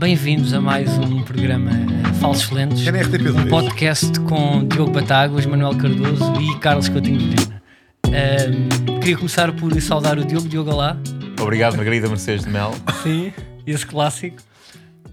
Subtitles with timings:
[0.00, 3.44] Bem-vindos a mais um programa eh, Falsos Lentes, É na RTP2.
[3.44, 7.62] um podcast com Diogo Batáguas, Manuel Cardoso e Carlos Coutinho Vilhena.
[8.06, 10.96] Ahm, queria começar por saudar o Diogo, Diogo Olá.
[11.38, 12.72] Obrigado, Margarida Mercedes de Mel.
[13.02, 13.30] Sim,
[13.66, 14.38] esse clássico.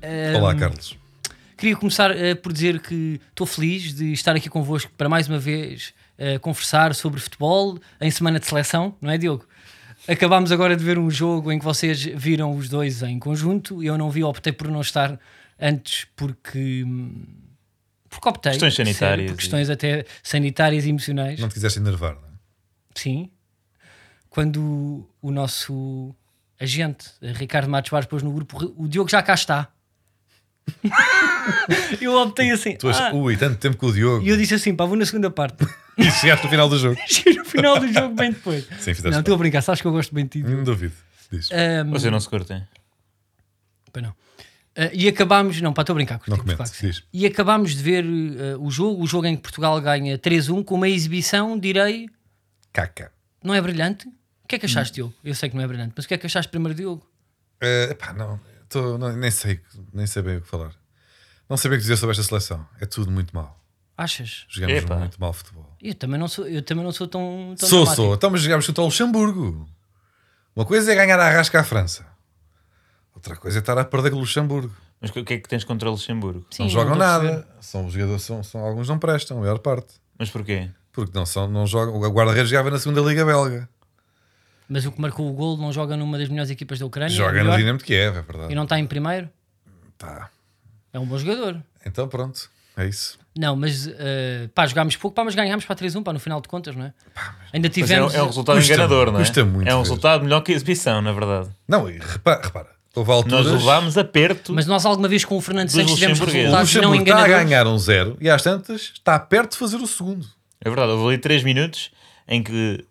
[0.02, 0.98] Ahm, Olá, Carlos.
[1.58, 5.38] Queria começar eh, por dizer que estou feliz de estar aqui convosco para mais uma
[5.38, 9.44] vez eh, conversar sobre futebol em semana de seleção, não é, Diogo?
[10.08, 13.84] Acabámos agora de ver um jogo em que vocês viram os dois em conjunto.
[13.84, 15.20] Eu não vi, optei por não estar
[15.60, 16.84] antes porque.
[16.86, 17.26] hum,
[18.10, 18.52] Porque optei.
[18.54, 21.40] Questões sério, sanitárias por e- questões até sanitárias e emocionais.
[21.40, 22.32] Não te quiseste enervar, não é?
[22.96, 23.30] Sim.
[24.30, 26.16] Quando o, nosso
[26.60, 29.70] agente, Ricardo Matos Barros, pôs no grupo, o Diogo já cá está.
[32.02, 32.76] eu optei assim.
[32.76, 34.24] Tu ah, ui, tanto tempo com o Diogo.
[34.26, 35.66] e eu disse assim, pá, vou na segunda parte.
[35.98, 37.00] E chegaste no final do jogo.
[37.08, 38.66] Cheguei no final do jogo bem depois.
[38.80, 40.44] Sim, fizeste Não, estou a brincar, sabes que eu gosto bem de ti.
[40.44, 40.94] Não duvido.
[41.32, 41.50] Diz.
[41.52, 42.66] Ahm, Vocês não se curtem?
[43.92, 44.16] Pois não.
[44.76, 46.64] Ah, e acabámos, não, pá, estou a brincar Não claro.
[47.12, 50.76] E acabámos de ver ah, o jogo, o jogo em que Portugal ganha 3-1, com
[50.76, 52.08] uma exibição, direi,
[52.72, 53.12] Caca.
[53.44, 54.08] não é brilhante?
[54.44, 55.08] O que é que achaste, Hum.
[55.08, 55.14] Diogo?
[55.24, 57.06] Eu sei que não é brilhante, mas o que é que achaste primeiro, Diogo?
[57.60, 59.60] Eh, pá, não, tô- não, nem, sei,
[59.92, 60.72] nem sei bem o que falar.
[61.50, 62.66] Não sei bem o que dizer sobre esta seleção.
[62.80, 63.60] É tudo muito mal.
[63.98, 64.46] Achas?
[64.48, 64.96] Jogamos Epá.
[64.98, 65.67] muito mal futebol.
[65.82, 67.96] Eu também não sou, eu também não sou tão, tão Sou, dramático.
[67.96, 68.14] sou.
[68.16, 69.70] Estamos a jogar contra o Luxemburgo.
[70.56, 72.06] Uma coisa é ganhar a rasca à França.
[73.14, 74.74] Outra coisa é estar a perder com o Luxemburgo.
[75.00, 76.46] Mas o que é que tens contra o Luxemburgo?
[76.50, 77.32] Sim, não jogam perceber.
[77.32, 77.48] nada.
[77.62, 79.94] São os jogadores, são, são, alguns não prestam, a maior parte.
[80.18, 80.70] Mas porquê?
[80.92, 81.96] Porque não, são, não jogam.
[81.96, 83.70] O guarda-redes jogava na segunda Liga Belga.
[84.68, 87.16] Mas o que marcou o gol não joga numa das melhores equipas da Ucrânia?
[87.16, 87.56] Joga é no?
[87.56, 88.52] Dinamo de Kiev, é verdade.
[88.52, 89.30] E não está em primeiro?
[89.98, 90.30] Tá.
[90.92, 91.62] É um bom jogador.
[91.86, 93.18] Então pronto, é isso.
[93.38, 96.48] Não, mas eh, pá, jogámos pouco, pá, mas ganhámos para 3-1, pá, no final de
[96.48, 96.94] contas, não é?
[97.54, 98.16] Ainda Mas é, um- tivemos.
[98.16, 99.24] é um resultado Custa- enganador, não é?
[99.24, 99.84] custa muito é um ver.
[99.84, 101.50] resultado melhor que a exibição, na verdade.
[101.68, 103.46] Não, e repara, repara houve alturas.
[103.46, 104.54] Nós levámos aperto.
[104.54, 107.44] Mas nós alguma vez com o Fernando Santos tivemos resultados não Luxemburgo está a enganadores.
[107.50, 110.26] ganhar um zero e às tantas está perto de fazer o segundo.
[110.60, 111.92] É verdade, houve ali 3 minutos
[112.28, 112.84] em que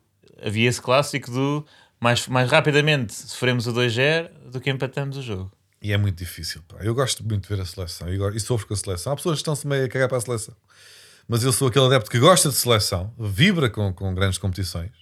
[0.45, 1.67] havia esse clássico do
[2.01, 5.51] mais, mais rapidamente sofremos o 2-0 do que empatamos o jogo.
[5.81, 6.63] E é muito difícil.
[6.67, 6.79] Pá.
[6.81, 9.13] Eu gosto muito de ver a seleção e, e sofro com a seleção.
[9.13, 10.55] Há pessoas que estão-se meio a cagar para a seleção.
[11.29, 14.93] Mas eu sou aquele adepto que gosta de seleção, vibra com, com grandes competições.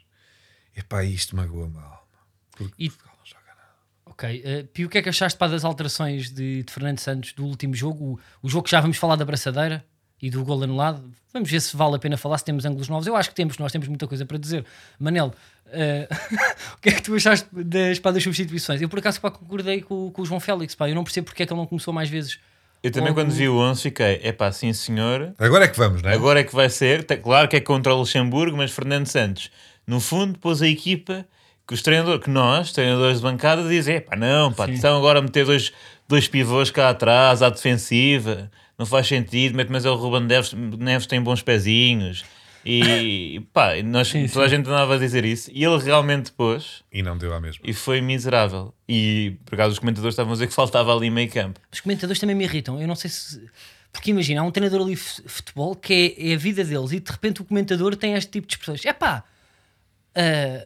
[0.76, 2.08] E pá, isto magoa mal.
[2.56, 3.68] Porque E- Portugal não joga nada.
[4.06, 7.44] Ok, Pio, o que é que achaste para das alterações de, de Fernando Santos do
[7.44, 8.20] último jogo?
[8.42, 9.84] O, o jogo que já vamos falar da braçadeira
[10.24, 11.04] e do gol anulado.
[11.34, 13.06] Vamos ver se vale a pena falar, se temos ângulos novos.
[13.06, 14.64] Eu acho que temos, nós temos muita coisa para dizer.
[14.98, 15.34] Manel,
[15.70, 16.08] eh,
[16.78, 18.80] o que é que tu achaste das, pá, das substituições?
[18.80, 20.88] Eu por acaso pá, concordei com, com o João Félix, pá.
[20.88, 22.38] eu não percebo porque é que ele não começou mais vezes.
[22.82, 25.76] Eu também, Logo- quando vi o 11, fiquei, é pá, sim senhor, Agora é que
[25.76, 26.14] vamos, não é?
[26.14, 29.50] Agora é que vai ser, claro que é contra o Luxemburgo, mas Fernando Santos,
[29.86, 31.26] no fundo, pôs a equipa
[31.66, 34.72] que os treinadores, que nós, treinadores de bancada, dizem: pá, não, pá, Sim.
[34.72, 35.72] estão agora a meter dois,
[36.08, 41.06] dois pivôs cá atrás, à defensiva, não faz sentido, mas é o Ruben Neves, Neves
[41.06, 42.24] tem bons pezinhos.
[42.66, 46.82] E pá, nós, Sim, toda a gente andava a dizer isso, e ele realmente pôs,
[46.90, 47.62] E não deu a mesma.
[47.62, 48.72] e foi miserável.
[48.88, 51.60] E por acaso os comentadores estavam a dizer que faltava ali meio campo.
[51.70, 52.80] Os comentadores também me irritam.
[52.80, 53.42] Eu não sei se.
[53.92, 56.98] Porque imagina, há um treinador ali de futebol que é, é a vida deles e
[57.00, 58.84] de repente o comentador tem este tipo de expressões.
[58.86, 59.22] É pá,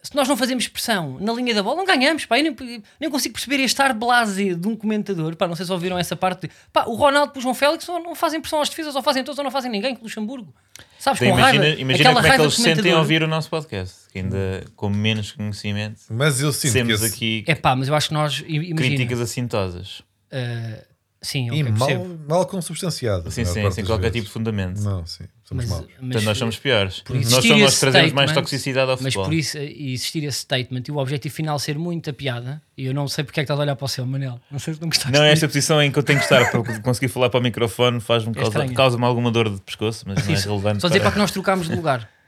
[0.02, 2.26] se nós não fazemos pressão na linha da bola, não ganhamos.
[2.26, 5.34] Pá, eu nem, nem consigo perceber este ar blase de um comentador.
[5.36, 6.42] Pá, não sei se ouviram essa parte.
[6.48, 9.02] De, pá, o Ronaldo e o João Félix não, não fazem pressão às defesas, ou
[9.02, 10.54] fazem todos ou não fazem ninguém com o Luxemburgo.
[10.98, 11.80] Sabes, Então, com imagina raiva.
[11.80, 16.00] imagina como é que eles sentem ouvir o nosso podcast, que ainda com menos conhecimento.
[16.10, 17.14] Mas eu sinto que Temos esse...
[17.14, 18.44] aqui É pá, mas eu acho que nós.
[18.46, 20.02] Imagina, críticas assintosas.
[20.30, 20.84] ah,
[21.22, 21.88] sim, E mal,
[22.28, 23.30] mal consubstanciado.
[23.30, 24.14] Sim, sim, sem qualquer vezes.
[24.16, 24.80] tipo de fundamento.
[24.82, 25.24] Não, sim.
[25.48, 25.86] Somos Mas- maus.
[25.88, 27.02] mas- Portanto, nós somos piores.
[27.08, 29.24] Nós somos nós trazemos mais toxicidade ao Mas futebol.
[29.24, 32.92] por isso, eh, existir esse statement e o objetivo final ser muita piada, e eu
[32.92, 34.38] não sei porque é que estás a olhar para o céu, Manel.
[34.50, 35.10] Não sei se não gostaste.
[35.10, 37.42] Não, é esta posição em que eu tenho que estar para conseguir falar para o
[37.42, 38.74] microfone faz-me causa, estranho.
[38.74, 40.48] causa-me alguma dor de pescoço, mas não é Isso.
[40.50, 40.82] relevante.
[40.82, 42.06] Só dizer para para- que nós trocámos de lugar.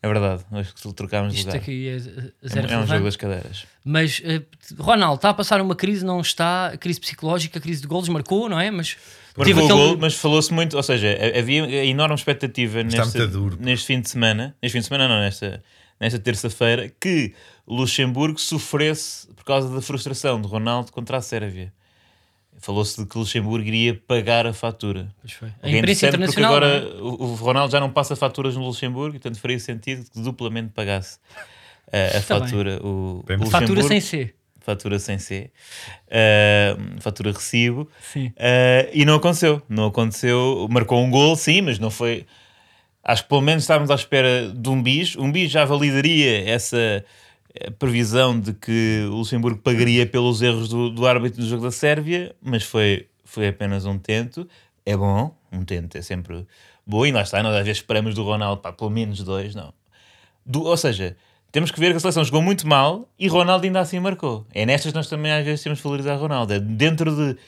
[0.00, 1.60] É verdade, nós que trocámos de Isto lugar.
[1.60, 3.66] aqui é, é É, zero um- é um jogo das cadeiras.
[3.84, 4.42] Mas, eh,
[4.78, 6.72] Ronaldo, está a passar uma crise, não está?
[6.78, 8.70] Crise psicológica, crise de golos, marcou, não é?
[8.70, 8.96] Mas
[9.38, 13.56] Marcou o aquele- gol, mas falou-se muito, ou seja, ha- havia enorme expectativa neste, duro,
[13.60, 15.62] neste fim de semana, neste fim de semana não, nesta,
[16.00, 17.32] nesta terça-feira, que
[17.66, 21.72] Luxemburgo sofresse por causa da frustração de Ronaldo contra a Sérvia.
[22.60, 25.14] Falou-se de que Luxemburgo iria pagar a fatura.
[25.20, 25.48] Pois foi.
[25.62, 26.56] A é imprensa interessante porque internacional.
[26.56, 27.02] agora é?
[27.02, 30.70] o, o Ronaldo já não passa faturas no Luxemburgo, e portanto faria sentido que duplamente
[30.74, 31.18] pagasse
[31.92, 32.22] eh, a bem.
[32.22, 32.80] fatura.
[32.82, 34.34] O, o Fatura Luxemburgo- sem C.
[34.68, 35.50] fatura sem C,
[36.10, 38.30] eh, fatura recibo, Sim.
[38.36, 39.62] eh, e não aconteceu.
[39.66, 42.26] Não aconteceu, marcou um gol, sim, mas não foi.
[43.02, 45.16] Acho que pelo menos estávamos à espera de um bis.
[45.16, 46.76] Um bis já validaria essa
[47.54, 51.70] eh, previsão de que o Luxemburgo pagaria pelos erros do, do árbitro do jogo da
[51.70, 54.46] Sérvia, mas foi, foi apenas um tento.
[54.84, 56.46] É bom, um tento é sempre
[56.86, 57.06] bom.
[57.06, 59.72] E lá está, nós às vezes esperamos do Ronaldo, pá, pelo menos dois, não.
[60.44, 61.16] Do- ou seja,
[61.50, 64.46] temos que ver que a seleção jogou muito mal e Ronaldo ainda assim marcou.
[64.52, 66.52] É nestas nós também às vezes temos que valorizar Ronaldo.
[66.52, 67.38] É dentro de,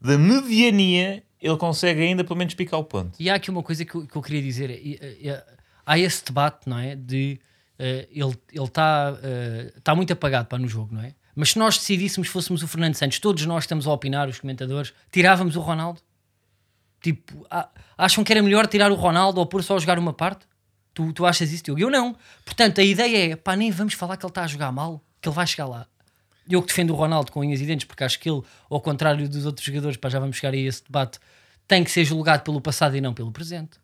[0.00, 3.12] da mediania, ele consegue ainda pelo menos picar o ponto.
[3.18, 4.70] E há aqui uma coisa que eu, que eu queria dizer:
[5.84, 6.94] há esse debate, não é?
[6.94, 7.40] De
[7.78, 9.16] eh, ele está
[9.82, 11.14] tá muito apagado para no jogo, não é?
[11.34, 14.92] Mas se nós decidíssemos, fôssemos o Fernando Santos, todos nós estamos a opinar, os comentadores,
[15.10, 16.00] tirávamos o Ronaldo?
[17.00, 17.46] Tipo,
[17.96, 20.46] acham que era melhor tirar o Ronaldo ou pôr só a jogar uma parte?
[20.92, 21.80] Tu, tu achas isso, Diogo?
[21.80, 22.16] Eu não.
[22.44, 25.28] Portanto, a ideia é, pá, nem vamos falar que ele está a jogar mal, que
[25.28, 25.86] ele vai chegar lá.
[26.48, 29.28] Eu que defendo o Ronaldo com unhas e dentes, porque acho que ele, ao contrário
[29.28, 31.20] dos outros jogadores, pá, já vamos chegar a esse debate,
[31.68, 33.78] tem que ser julgado pelo passado e não pelo presente.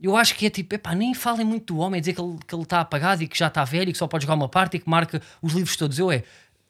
[0.00, 2.54] Eu acho que é tipo, epá, nem falem muito do homem, dizer que ele, que
[2.54, 4.76] ele está apagado e que já está velho e que só pode jogar uma parte
[4.76, 5.98] e que marca os livros todos.
[5.98, 6.22] Eu é,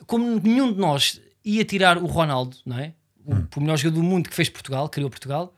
[0.07, 2.95] como nenhum de nós ia tirar o Ronaldo, não é?
[3.25, 5.55] O, o melhor jogador do mundo que fez Portugal, criou Portugal.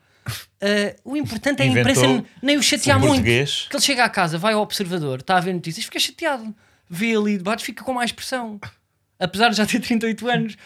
[0.61, 3.11] Eh, o importante é a imprensa nem o chatear o muito.
[3.15, 3.67] português.
[3.71, 6.55] Que ele chega à casa, vai ao observador, está a ver notícias, fica chateado.
[6.89, 8.61] Vê ali debates, fica com mais pressão.
[9.19, 10.57] Apesar de já ter 38 anos.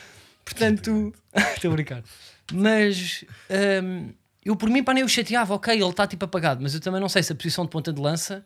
[0.44, 1.14] Portanto,
[1.54, 2.02] estou a brincar.
[2.52, 3.24] Mas
[3.82, 4.12] hum,
[4.44, 7.00] eu por mim para nem o chateava, ok, ele está tipo apagado, mas eu também
[7.00, 8.44] não sei se a posição de ponta de lança.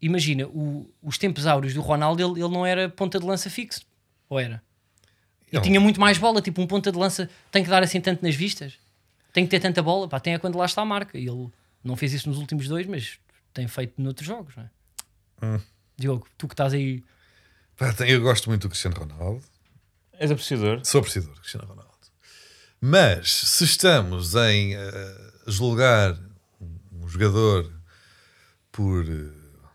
[0.00, 3.80] Imagina, o- os tempos áureos do Ronaldo, ele, ele não era ponta de lança fixo,
[4.28, 4.62] ou era?
[5.50, 5.62] E Não.
[5.62, 8.34] tinha muito mais bola, tipo um ponta de lança tem que dar assim tanto nas
[8.34, 8.74] vistas,
[9.36, 11.18] tem que ter tanta bola, pá, tem é quando lá está a marca.
[11.18, 11.50] E ele
[11.84, 13.18] não fez isso nos últimos dois, mas
[13.52, 14.70] tem feito noutros jogos, não é?
[15.42, 15.60] Hum.
[15.94, 17.04] Diogo, tu que estás aí,
[17.76, 19.44] Pá, eu gosto muito do Cristiano Ronaldo.
[20.18, 20.80] És apreciador.
[20.86, 21.92] Sou apreciador do Cristiano Ronaldo.
[22.80, 26.14] Mas se estamos em eh, julgar
[26.58, 27.70] um, um jogador
[28.72, 29.04] por,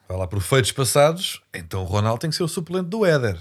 [0.09, 3.39] vai lá, por feitos passados, então o Ronaldo tem que ser o suplente do Éder.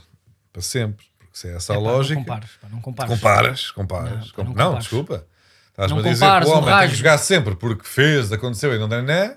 [0.53, 1.07] Para sempre.
[1.19, 2.15] Porque se é essa a Epá, lógica.
[2.17, 3.15] Não compares, pá, não compares.
[3.15, 4.27] Comparas, comparas.
[4.27, 4.85] Não, Com- pá, não Não, compares.
[4.85, 5.27] desculpa.
[5.81, 8.31] Estás-me Não a dizer compares que o o homem tem que jogar sempre porque fez,
[8.31, 9.37] aconteceu e não tem né?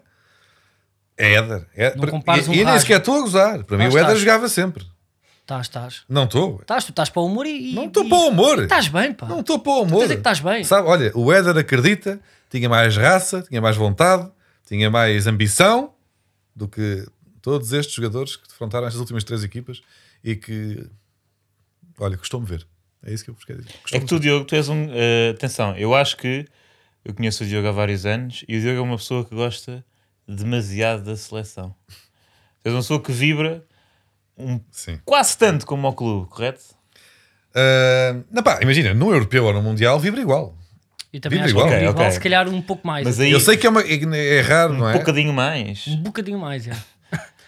[1.17, 1.67] É Éder.
[1.75, 2.81] É, Não compares e, um e nem rasgo.
[2.81, 3.63] sequer estou a gozar.
[3.63, 4.19] Para mim, o Éder estás.
[4.19, 4.85] jogava sempre.
[5.41, 6.01] Estás, estás.
[6.09, 6.59] Não estou.
[6.61, 7.73] Estás, tu estás para o humor e.
[7.73, 8.63] Não estou para o humor.
[8.63, 9.27] Estás bem, pá.
[9.27, 9.99] Não estou para o humor.
[9.99, 10.63] Quer dizer que estás bem.
[10.63, 12.19] Sabe, olha, o Éder acredita,
[12.49, 14.29] tinha mais raça, tinha mais vontade,
[14.67, 15.93] tinha mais ambição
[16.55, 17.05] do que
[17.41, 19.81] todos estes jogadores que defrontaram estas últimas três equipas
[20.23, 20.85] e que,
[21.99, 22.65] olha, custou-me ver.
[23.05, 23.75] É isso que eu vos quero dizer.
[23.91, 24.87] É que tu, Diogo, tu és um.
[24.91, 26.45] eh, atenção, eu acho que
[27.03, 29.83] eu conheço o Diogo há vários anos e o Diogo é uma pessoa que gosta
[30.27, 31.75] demasiado da seleção.
[31.87, 33.63] Tu és uma pessoa que vibra
[34.37, 34.99] um, Sim.
[35.03, 36.61] quase tanto como ao clube, correto?
[37.53, 40.57] Ah, não, pá, imagina, no europeu ou no mundial vibra igual.
[41.11, 41.67] E também Vive acho igual.
[41.67, 42.11] que é Ok, igual, ok.
[42.11, 43.05] se calhar um pouco mais.
[43.05, 44.93] Mas aí Eu sei que é, uma, é, é raro, não um é?
[44.97, 45.85] bocadinho mais.
[45.87, 46.71] Um bocadinho mais, é.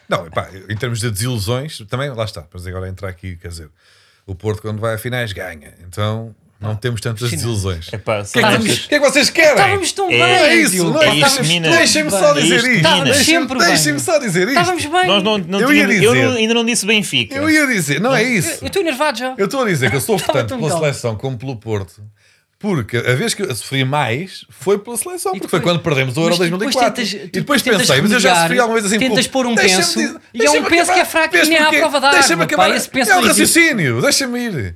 [0.08, 2.48] Não, pá, em termos de desilusões, também lá está.
[2.54, 3.72] Mas agora entrar aqui, quer dizer,
[4.26, 5.74] o Porto quando vai a finais ganha.
[5.88, 7.34] Então não temos tantas finais.
[7.44, 7.88] desilusões.
[7.88, 9.52] O que, é que, que é que vocês querem?
[9.54, 10.20] Estávamos tão É- bem.
[10.20, 11.70] Não é isso, É Estávamos- mina.
[11.70, 13.04] Deixem-me só dizer isto.
[13.04, 13.68] Deixem-me Sempre bem.
[13.68, 14.60] deixem-me só dizer isto.
[14.60, 15.08] Estávamos bem.
[15.08, 17.36] Nós não, não Eu tínhamos- eu dizer- não- ainda não disse Benfica.
[17.36, 18.58] Eu ia dizer, não é isso.
[18.64, 19.36] Eu estou enervado já.
[19.38, 22.02] Eu estou a dizer que eu sou Estava tanto tão pela seleção como pelo Porto.
[22.66, 26.22] Porque a vez que eu sofri mais foi pela seleção, porque foi quando perdemos o
[26.22, 27.04] Euro mas tu depois 2004.
[27.04, 29.00] tentas- e depois pensei, mas eu já sofri alguma vez assim.
[29.00, 30.00] tentas pô, pôr um penso,
[30.34, 31.78] e é um penso que é fraco e nem há porquê?
[31.80, 32.70] prova d'água, Deixa-me acabar.
[32.70, 33.28] É um ridículo.
[33.28, 34.76] raciocínio, deixa-me ir.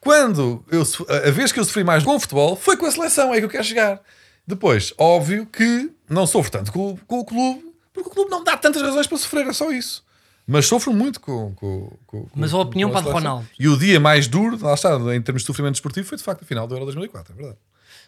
[0.00, 0.82] Quando eu,
[1.26, 3.44] a vez que eu sofri mais com o futebol foi com a seleção, é que
[3.44, 4.00] eu quero chegar.
[4.46, 7.64] Depois, óbvio que não sofro tanto com, o- com o clube,
[7.94, 10.04] porque o clube não me dá tantas razões para sofrer, é só isso.
[10.46, 13.30] Mas sofro muito com, com, com Mas a opinião com para de seleção.
[13.30, 13.48] Ronaldo?
[13.58, 16.42] E o dia mais duro, lá está, em termos de sofrimento desportivo, foi de facto
[16.42, 17.58] a final do Euro 2004, é verdade.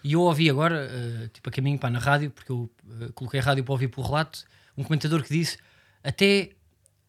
[0.03, 2.69] E eu ouvi agora, eh, tipo a caminho para na rádio, porque eu
[3.01, 4.45] eh, coloquei a rádio para ouvir pelo relato,
[4.77, 5.57] um comentador que disse
[6.03, 6.51] até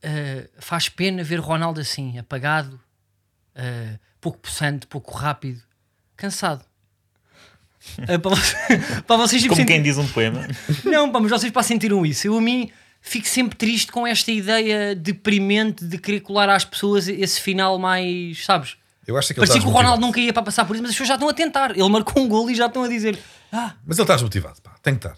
[0.03, 2.79] eh, faz pena ver Ronaldo assim, apagado,
[4.21, 5.61] pouco possante, pouco rápido,
[6.15, 6.63] cansado.
[8.05, 10.47] Para, você- para vocês Como sentir- quem diz um poema.
[10.83, 12.25] Não, pá, mas vocês para sentiram isso.
[12.27, 12.71] Eu a mim
[13.07, 18.43] fico sempre triste com esta ideia deprimente de querer colar às pessoas esse final mais,
[18.45, 18.75] sabes?
[19.07, 20.81] Eu acho que ele Parecia está que o Ronaldo nunca ia para passar por isso,
[20.81, 21.71] mas as pessoas já estão a tentar.
[21.77, 23.19] Ele marcou um golo e já estão a dizer:
[23.51, 25.17] Ah, Mas ele está desmotivado, pá, tem que estar.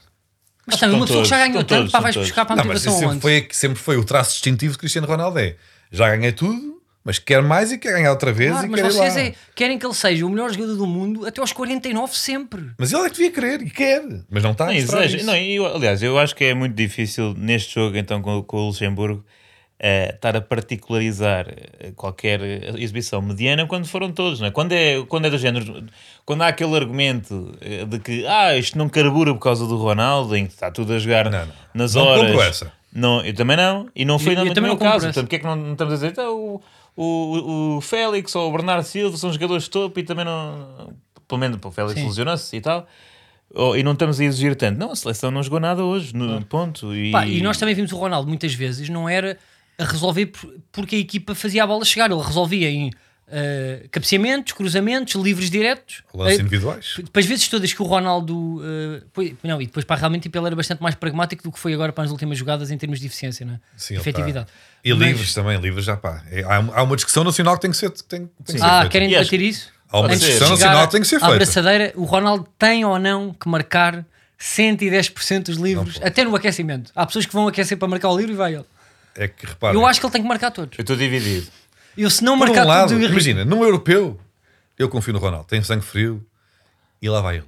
[0.65, 2.27] mas também uma pessoa que já ganhou tanto, todos, pá, vais todos.
[2.29, 4.79] buscar para a Não, mas isso motivação sempre foi, sempre foi o traço distintivo de
[4.79, 5.39] Cristiano Ronaldo.
[5.39, 5.55] É
[5.89, 6.76] já ganhei tudo,
[7.07, 9.21] mas quer mais e quer ganhar outra vez Claro, e mas quer ir vocês lá.
[9.21, 12.71] é- querem que ele seja o melhor jogador do mundo até aos 49 sempre.
[12.77, 15.17] Mas ele é que devia querer e quer, mas não está a Não, mostrar exager-
[15.19, 15.25] isso.
[15.25, 18.65] não, eu, aliás, eu acho que é muito difícil neste jogo, então, com, com o
[18.67, 19.23] Luxemburgo,
[19.79, 22.41] eh, estar a particularizar eh, qualquer
[22.79, 24.51] exibição mediana quando foram todos, não é?
[24.51, 25.85] Quando é, quando é do género,
[26.25, 30.35] quando há aquele argumento eh, de que ah, isto não carbura por causa do Ronaldo,
[30.35, 31.53] em que está tudo a jogar Não, não.
[31.73, 32.27] nas Não horas.
[32.31, 32.71] compro essa.
[32.91, 35.05] Não, eu também não, e não foi Eu- também meu não compro caso.
[35.05, 36.61] Portanto, porque é que não, não estamos a dizer então, o,
[36.97, 40.93] o, o Félix ou o Bernardo Silva são jogadores de topo e também não.
[41.27, 42.87] pelo menos o Félix lesionou-se e tal.
[43.53, 44.77] Oh, e não estamos a exigir tanto.
[44.77, 46.93] Não, a seleção não jogou nada hoje, no ponto.
[46.93, 49.37] E, Pá, e nós também vimos o Ronaldo muitas vezes, não era
[49.77, 52.91] a resolver por- porque a equipa fazia a bola chegar, ele resolvia em
[53.29, 56.01] eh, cabeceamentos, cruzamentos, livres diretos.
[56.13, 56.93] Lances Eh, individuais.
[56.97, 58.61] Depois, vezes todas que o Ronaldo.
[58.63, 61.59] eh, pois- não, e depois, para realmente, tipo, ele era bastante mais pragmático do que
[61.59, 63.59] foi agora para as últimas jogadas em termos de eficiência, né?
[63.75, 64.45] Sim, ele efetividade.
[64.45, 64.51] tá-
[64.89, 66.23] E Mas- livres também, livres já pá.
[66.31, 68.79] É, há, há uma discussão nacional que tem que ser, tem, tem que ser Ah,
[68.79, 68.89] feita.
[68.89, 69.69] querem debater isso?
[69.89, 71.33] Há uma discussão nacional que tem que ser feita.
[71.33, 74.05] abraçadeira, o Ronaldo tem ou não que marcar
[74.39, 76.91] 110% dos livros, até no aquecimento.
[76.95, 78.65] Há pessoas que vão aquecer para marcar o livro e vai ele.
[79.15, 79.73] É que repara.
[79.73, 80.77] Eu acho que ele tem que marcar todos.
[80.77, 81.47] Eu estou dividido.
[81.97, 84.19] Eu, se não por marcar um lado, tudo, eu imagina, num europeu,
[84.77, 86.23] eu confio no Ronaldo, tem sangue frio
[87.01, 87.45] e lá vai ele.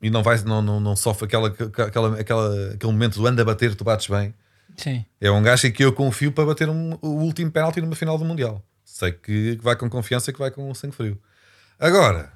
[0.00, 3.44] E não, vai, não, não, não sofre aquela, aquela, aquela, aquele momento do anda a
[3.44, 4.34] bater, tu bates bem.
[4.76, 5.04] Sim.
[5.20, 8.18] É um gajo em que eu confio para bater um- o último penalti numa final
[8.18, 8.62] do Mundial.
[8.84, 11.20] Sei que vai com confiança que vai com sangue frio.
[11.78, 12.32] Agora,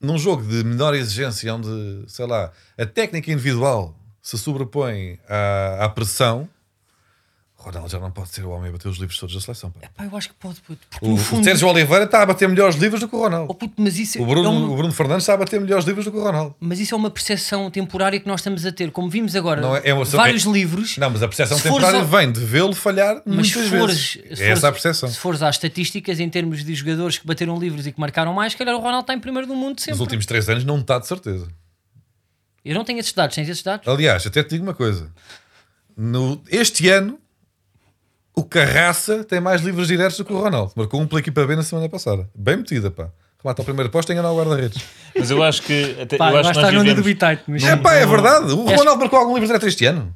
[0.00, 5.88] num jogo de menor exigência, onde, sei lá, a técnica individual se sobrepõe à, à
[5.88, 6.48] pressão,
[7.64, 9.70] Ronaldo já não pode ser o homem a bater os livros todos da seleção.
[9.70, 9.88] pá.
[9.96, 10.80] Pá, eu acho que pode, puto.
[11.00, 11.44] O, o fundo.
[11.44, 13.46] Sérgio Oliveira está a bater melhores livros do que o Ronaldo.
[13.50, 15.84] Oh, puto, mas, isso O Bruno, é um- o Bruno Fernandes está a bater melhores
[15.84, 16.54] livros do que o Ronaldo.
[16.60, 18.90] mas isso é uma percepção temporária que nós estamos a ter.
[18.90, 20.96] Como vimos agora, Não é- é uma- vários é- livros.
[20.98, 24.40] Não, mas a percepção temporária ao- vem de vê-lo falhar Mas muitas fores, vezes.
[24.40, 25.08] É essa a percepção.
[25.08, 28.54] Se fores às estatísticas em termos de jogadores que bateram livros e que marcaram mais,
[28.54, 29.92] calhar o Ronaldo está em primeiro do mundo sempre.
[29.92, 31.48] Nos últimos três anos não está de certeza.
[32.64, 33.86] Eu não tenho esses dados, tens esses dados?
[33.86, 35.10] Aliás, até te digo uma coisa.
[35.96, 37.18] No, este ano,
[38.36, 40.72] o Carraça tem mais livros diretos do que o Ronaldo.
[40.76, 42.28] Marcou um pela equipa B na semana passada.
[42.34, 43.08] Bem metida, pá.
[43.42, 44.82] Remata ao primeiro posto e enganar o guarda-redes.
[45.14, 45.96] Mas eu acho que.
[46.00, 47.42] Até, Pá, eu acho que está nós do vivemos, bitite.
[47.46, 48.52] Mas É pá, é verdade.
[48.52, 50.14] O Acho- Ronaldo marcou algum livro direto este ano?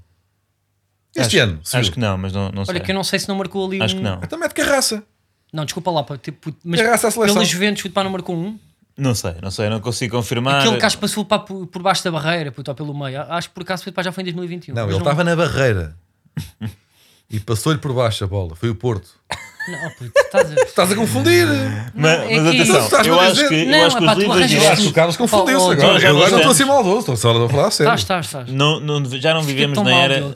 [1.14, 1.60] Este acho, ano.
[1.62, 2.74] se Acho que não, mas não, não sei.
[2.74, 3.98] Olha, que eu não sei se não marcou ali Acho um...
[3.98, 4.20] que não.
[4.22, 5.02] Então mete Carraça.
[5.52, 7.34] Não, desculpa lá, pá, tipo, mas Carraça à seleção.
[7.36, 8.58] pela Juventus o pá não marcou um.
[8.96, 10.60] Não sei, não sei, não consigo confirmar.
[10.60, 13.20] Aquele que acho que passou pá, por, baixo da barreira, puto, ou pelo meio.
[13.22, 14.74] Acho que por acaso pá, já foi em 2021.
[14.74, 15.96] Não, ele estava na barreira.
[17.30, 18.54] E passou-lhe por baixo a bola.
[18.56, 19.08] Foi o Porto.
[19.68, 20.54] Não, oh, puto, estás a...
[20.64, 21.46] Estás a confundir.
[21.94, 24.14] Mas, é mas que- Tu atenção, eu acho que, Não, eu acho que epá, os
[24.16, 25.86] tu livros arranjas- Eu acho que o Carlos confundiu-se Oh, oh, agora.
[25.86, 26.56] Eu não agora não estou a estamos.
[26.56, 26.98] ser maldoso.
[27.00, 27.94] Estou só a falar a sério.
[27.94, 28.48] Estás, estás, estás.
[28.50, 30.14] Não, não- já não vivemos tão na mal, era.
[30.16, 30.34] Diogo.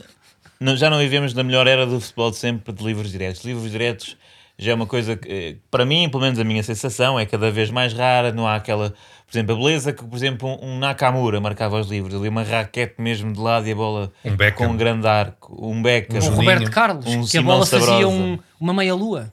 [0.60, 3.42] não- já não vivemos na melhor era do futebol de sempre de livros diretos.
[3.42, 4.16] Livros diretos
[4.58, 7.50] já é uma coisa que, eh, para mim, pelo menos a minha sensação, é cada
[7.50, 8.32] vez mais rara.
[8.32, 8.92] Não há aquela,
[9.32, 12.14] por exemplo, a beleza que, por exemplo, um, um Nakamura marcava os livros.
[12.14, 15.56] Ali uma raquete mesmo de lado e a bola Um com um grande arco.
[15.66, 16.18] Um Beckham.
[16.18, 18.08] O Juninho, Roberto Carlos, um que a Simão bola fazia Sabrosa.
[18.08, 19.32] um- uma meia-lua.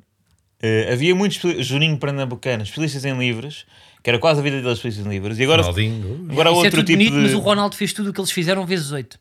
[0.61, 3.65] Eh, havia muitos Juninho Pernambucano, especialistas em livros,
[4.01, 5.37] que era quase a vida deles especialistas em livros.
[5.37, 6.27] E agora, Ronaldinho.
[6.31, 7.19] agora Isso é outro tudo tipo bonito, de.
[7.19, 9.19] mas o Ronaldo fez tudo o que eles fizeram vezes 8.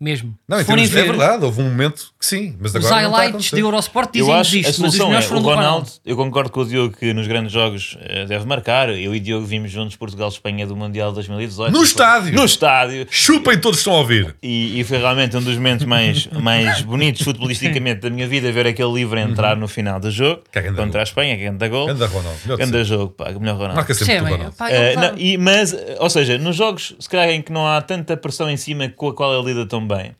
[0.00, 0.34] Mesmo.
[0.48, 1.44] Não, em termos é ver, verdade.
[1.44, 2.56] Houve um momento que sim.
[2.58, 4.96] Mas os agora a highlights de Eurosport Eu dizem acho que a isto, mas os
[4.98, 5.48] solução é o Ronaldo.
[5.60, 5.90] Ronaldo.
[6.06, 8.88] Eu concordo com o Diogo que nos grandes jogos eh, deve marcar.
[8.88, 11.70] Eu e o Diogo vimos juntos Portugal-Espanha do Mundial de 2018.
[11.70, 12.32] No estádio.
[12.34, 13.06] No estádio.
[13.10, 14.34] Chupem todos que estão a ouvir.
[14.42, 18.66] E, e foi realmente um dos momentos mais, mais bonitos futebolisticamente da minha vida ver
[18.68, 21.00] aquele livro entrar no final do jogo Que é contra gol.
[21.00, 21.90] a Espanha, que é grande gol.
[21.90, 22.38] Anda Ronaldo.
[22.46, 22.84] Melhor sempre.
[22.84, 23.74] jogo, pá, melhor Ronaldo.
[23.76, 24.32] Marca sempre o Percebem?
[24.38, 24.56] Ronaldo.
[24.56, 27.66] Pá, Eh, tá- não, e, mas, ou seja, nos jogos, se calhar em que não
[27.66, 30.16] há tanta pressão em cima com a qual ele lida tão bem,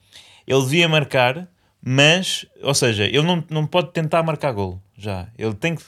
[0.46, 1.48] ele devia marcar,
[1.82, 5.28] mas, ou seja, ele não, não pode tentar marcar golo já.
[5.38, 5.82] Ele tem que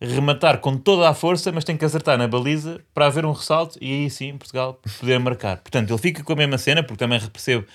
[0.00, 3.78] rematar com toda a força, mas tem que acertar na baliza para haver um ressalto
[3.80, 5.58] e aí sim Portugal poder marcar.
[5.58, 7.66] Portanto, ele fica com a mesma cena, porque também percebo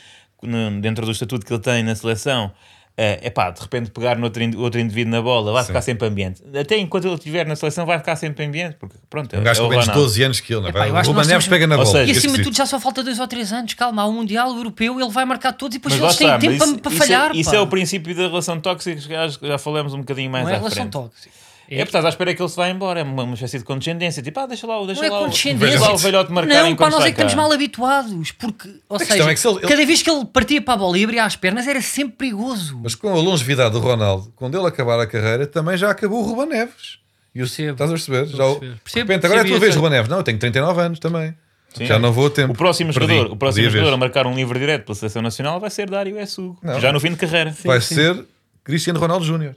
[0.82, 2.52] dentro do estatuto que ele tem na seleção.
[3.00, 5.68] É pá, de repente pegar no outro, ind- outro indivíduo na bola, vai Sim.
[5.68, 6.42] ficar sempre ambiente.
[6.60, 9.62] Até enquanto ele estiver na seleção, vai ficar sempre ambiente, porque pronto, é, Um gajo
[9.62, 10.08] é o com menos de Ronaldo.
[10.10, 10.62] 12 anos que ele.
[10.62, 10.72] Não é?
[10.72, 11.98] Epá, eu o acho nós Neves temos- pega na Ou bola.
[12.00, 13.74] seja, E acima de tudo já só falta 2 ou 3 anos.
[13.76, 16.46] Calma, há um Mundial Europeu, ele vai marcar todos e depois Mas eles têm tempo
[16.46, 17.36] mas para, isso, para isso é- falhar.
[17.36, 20.52] Isso, é o princípio da relação tóxica que já, já falamos um bocadinho mais Não
[20.52, 20.92] é à relação frente.
[20.94, 21.30] tóxica.
[21.70, 23.66] É porque estás à espera que ele se vá embora, é uma, uma espécie de
[23.66, 24.24] condescendência.
[24.24, 25.68] Tipo, ah, deixa lá, o- deixa Não é lá, o- condescendência.
[25.68, 28.32] deixa lá o velhote marcar Não, pá, enquanto nós é que estamos mal habituados.
[28.32, 30.74] Porque, ou questão seja, é que se ele- ele- cada vez que ele partia para
[30.76, 32.80] a bola e abria as pernas era sempre perigoso.
[32.82, 36.26] Mas com a longevidade do Ronaldo, quando ele acabar a carreira, também já acabou o
[36.26, 37.00] Ruben Neves.
[37.36, 37.72] E o- Percebo.
[37.74, 38.26] Estás a perceber?
[38.28, 38.74] Já, a o- perceber.
[38.76, 40.10] de Percebo, repente, agora é a tua vez, Ruben Neves.
[40.10, 41.36] Não, eu tenho 39 anos também.
[41.74, 41.86] Sim.
[41.86, 42.54] Já não vou a tempo.
[42.54, 43.14] O próximo Perdi.
[43.14, 45.70] jogador, o próximo Perdi a jogador a marcar um livre direto pela seleção nacional vai
[45.70, 46.58] ser Dário Essugo.
[46.80, 47.54] Já no fim de carreira.
[47.66, 48.26] Vai ser
[48.64, 49.54] Cristiano Ronaldo Júnior.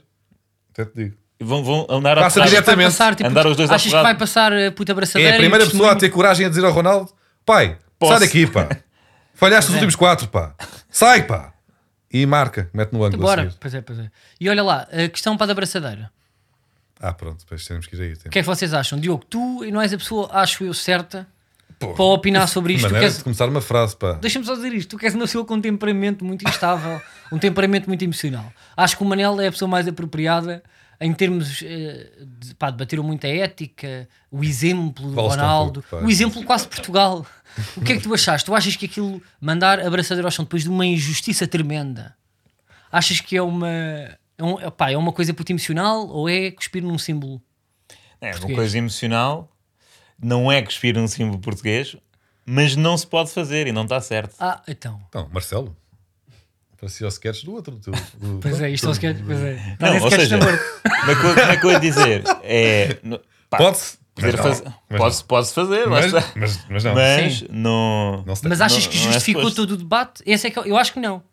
[0.73, 1.15] Até te digo.
[1.43, 2.87] Vão, vão andar a Passa Vai Exatamente.
[2.91, 4.07] passar, tipo, Andar os dois achas que porrada.
[4.09, 5.33] vai passar a puta É abraçadeira?
[5.33, 7.11] a e primeira pessoa a ter coragem a dizer ao Ronaldo:
[7.45, 8.11] pai, Posso.
[8.13, 8.67] sai daqui, pá.
[9.33, 9.77] Falhaste os É.
[9.77, 10.53] últimos quatro, pá.
[10.89, 11.53] Sai, pá.
[12.13, 13.23] E marca, mete no ângulo.
[13.23, 14.11] a Bora, pois é, pois é.
[14.39, 16.11] E olha lá, a questão para a da abraçadeira.
[16.99, 18.13] Ah, pronto, depois temos que ir aí.
[18.13, 18.99] O que é que vocês acham?
[18.99, 21.25] Diogo, tu não és a pessoa, acho eu, certa
[21.79, 22.83] Pô, para opinar sobre isto.
[22.83, 24.13] Maneira queres- de começar uma frase, pá.
[24.21, 27.87] Deixa-me só dizer isto: tu queres uma pessoa com um temperamento muito instável, um temperamento
[27.87, 28.53] muito emocional.
[28.77, 30.61] Acho que o Manel é a pessoa mais apropriada
[31.01, 36.09] em termos eh, de, pá, debateram muito a ética, o exemplo do tão Ronaldo, o
[36.09, 37.25] exemplo quase de Portugal.
[37.75, 38.45] O que é que tu achaste?
[38.45, 42.15] Tu achas que aquilo, mandar abraçadeira ao chão depois de uma injustiça tremenda,
[42.91, 46.99] achas que é uma, é, um, é uma coisa puto emocional ou é cuspir num
[46.99, 47.41] símbolo?
[48.21, 48.57] É uma Português.
[48.57, 49.51] coisa emocional,
[50.21, 51.97] não é cuspir um símbolo português,
[52.45, 54.35] mas não se pode fazer e não está certo.
[54.39, 55.01] Ah, então.
[55.09, 55.75] Então, Marcelo.
[56.81, 57.75] Parecia o sketch do outro.
[57.77, 59.17] Do, do- Pois é, isto é o sketch.
[59.25, 59.55] Pois é.
[59.55, 60.57] Não, Parece ou sketch seja, como é,
[61.15, 62.23] que, eu- como é que eu ia dizer?
[62.43, 62.97] É,
[63.49, 63.97] Pode-se.
[64.19, 66.93] mas não, fazer- mas Pode-se fazer, Mas, mas, mas não.
[66.95, 68.23] Mas não.
[68.25, 69.61] não se Mas achas não- que não é justificou suposto.
[69.61, 70.23] todo o debate?
[70.25, 71.15] Esse é que eu, eu acho que não.
[71.17, 71.23] acho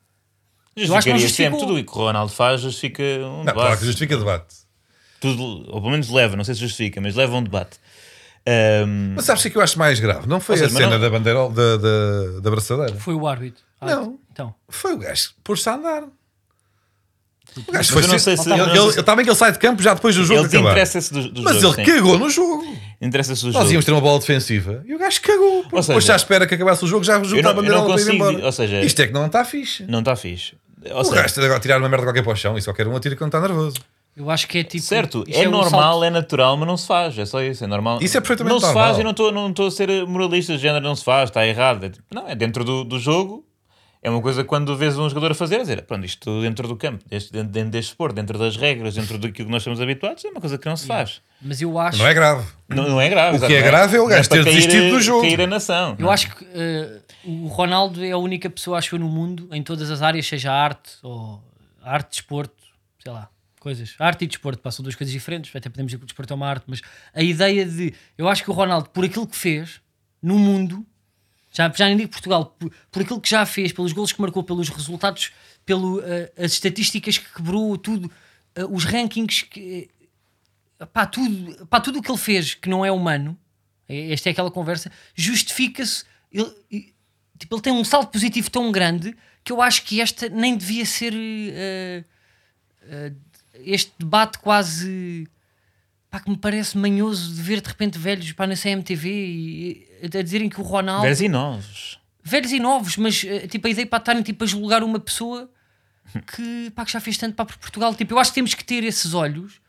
[0.77, 1.59] que não Justificaria justificou.
[1.61, 3.55] sempre tudo o que o Ronaldo faz, justifica um Não, debate.
[3.55, 4.55] claro que justifica debate.
[5.21, 7.79] Tudo, ou pelo menos leva, não sei se justifica, mas leva um debate.
[8.47, 10.27] Ahm, Mas sabes o que é que eu acho mais grave?
[10.29, 12.95] Não foi seja, a cena não- da bandeira da, da, da abraçadeira.
[13.01, 13.63] Foi o árbitro.
[13.83, 14.19] Não.
[14.39, 14.55] Então.
[14.69, 16.05] Foi o gajo pôs-se a andar.
[17.57, 19.51] O gajo foi eu não sei se- ele, eu ele, ele- também que ele sai
[19.51, 21.81] de campo já depois do jogo ele interessa-se do, do Mas jogo.
[21.81, 21.93] ele sim.
[21.97, 22.65] cagou no jogo.
[23.01, 23.73] Interessa-se do Nós jogo.
[23.73, 25.65] íamos ter uma bola defensiva e o gajo cagou.
[25.65, 27.93] Depois seja, já espera que acabasse o jogo, já junta não- a bandeira eu não
[27.95, 28.45] para ir embora.
[28.47, 29.83] ou seja- Isto é que não está fixe.
[29.89, 30.55] Não está fixe.
[30.93, 32.73] Ou o seja, resto é agora tirar uma merda qualquer para o chão e só
[32.73, 33.77] quer um atira quando está nervoso.
[34.17, 34.85] Eu acho que é tipo.
[34.85, 37.17] certo, é, um normal, salto- é natural, mas não se faz.
[37.19, 37.99] É só isso, é normal.
[38.03, 38.85] Isso é perfeitamente Não se normal.
[38.89, 41.47] faz e não estou não estou a ser moralista de género, não se faz, está
[41.47, 41.85] errado.
[41.85, 43.45] É tipo, não, é dentro do, do jogo.
[44.01, 46.77] É uma coisa quando vês um jogador a fazer, a dizer, pronto, isto dentro do
[46.77, 50.25] campo, deste, dentro, dentro deste esporte, dentro das regras, dentro daquilo que nós estamos habituados,
[50.25, 51.21] é uma coisa que não se faz.
[51.43, 51.99] Mas eu acho.
[51.99, 52.47] Não é grave.
[52.69, 53.39] Não, não é grave.
[53.39, 55.23] O que é não grave é o não gajo para ter desistido do jogo.
[55.23, 55.97] Cair a nação.
[55.99, 59.63] Eu acho que eh, o Ronaldo é a única pessoa, acho eu, no mundo, em
[59.63, 61.43] todas as áreas, seja arte ou
[61.83, 62.55] arte, desporto,
[63.03, 63.29] sei lá,
[63.59, 63.95] coisas.
[63.99, 66.49] Arte e desporto passam duas coisas diferentes, até podemos dizer que o desporto é uma
[66.49, 66.81] arte, mas
[67.13, 67.93] a ideia de.
[68.17, 69.81] Eu acho que o Ronaldo, por aquilo que fez
[70.23, 70.87] no mundo,
[71.59, 74.45] já, já nem digo Portugal, por, por aquilo que já fez, pelos golos que marcou,
[74.45, 75.33] pelos resultados,
[75.67, 76.05] pelas
[76.53, 78.09] estatísticas que quebrou, tudo,
[78.55, 79.91] eh, os rankings que.
[80.93, 83.37] Pá, tudo, pá, tudo o que ele fez que não é humano,
[83.89, 86.05] é- esta é aquela conversa, justifica-se.
[86.31, 86.49] Ele,
[87.37, 90.87] tipo, ele tem um salto positivo tão grande que eu acho que esta nem devia
[90.87, 92.05] ser eh,
[92.83, 93.13] eh,
[93.65, 95.27] este debate quase
[96.11, 100.23] pá, que me parece manhoso de ver de repente velhos pá, na CMTV e, a
[100.23, 101.99] dizerem que o Ronaldo Velhos e novos.
[102.23, 105.51] velhos e novos, mas eh, tipo, a ideia para estarem tipo, a julgar uma pessoa
[106.35, 107.95] que, pá, que já fez tanto para Portugal.
[107.95, 109.61] Tipo, eu acho que temos que ter esses olhos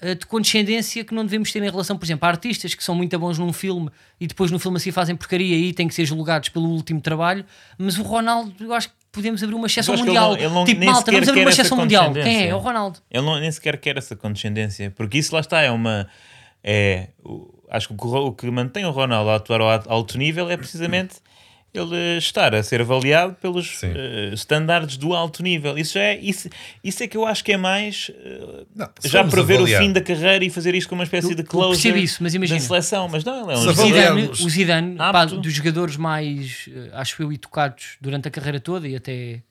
[0.00, 2.94] eh, de condescendência que não devemos ter em relação, por exemplo, a artistas que são
[2.94, 6.04] muito bons num filme e depois no filme assim fazem porcaria e têm que ser
[6.04, 7.44] julgados pelo último trabalho.
[7.76, 10.30] Mas o Ronaldo, eu acho que podemos abrir uma exceção que ele mundial.
[10.30, 12.12] não- ele não- tipo, malta, vamos abrir uma exceção mundial.
[12.12, 12.48] Quem é?
[12.48, 12.98] É o Ronaldo.
[13.10, 16.08] Ele não, nem sequer quer essa condescendência, porque isso lá está, é uma.
[16.62, 20.18] É, o- acho que o, que o- que mantém o Ronaldo a atuar ao alto
[20.18, 21.16] nível é precisamente
[21.74, 23.80] ele eh, estar a ser avaliado pelos
[24.34, 25.76] standards do alto nível.
[25.78, 26.48] Isso, já é, isso,
[26.82, 29.92] isso é que eu acho que é mais eh, Não, já prever avaliar- o fim
[29.92, 32.58] da carreira e fazer isto como uma espécie Eu- de percebo isso, mas imagina.
[32.58, 33.08] da seleção.
[33.10, 37.96] Mas não, ele é um Zidane, o Zidane pá, dos jogadores mais, acho eu, educados
[38.00, 39.42] durante a carreira toda e até.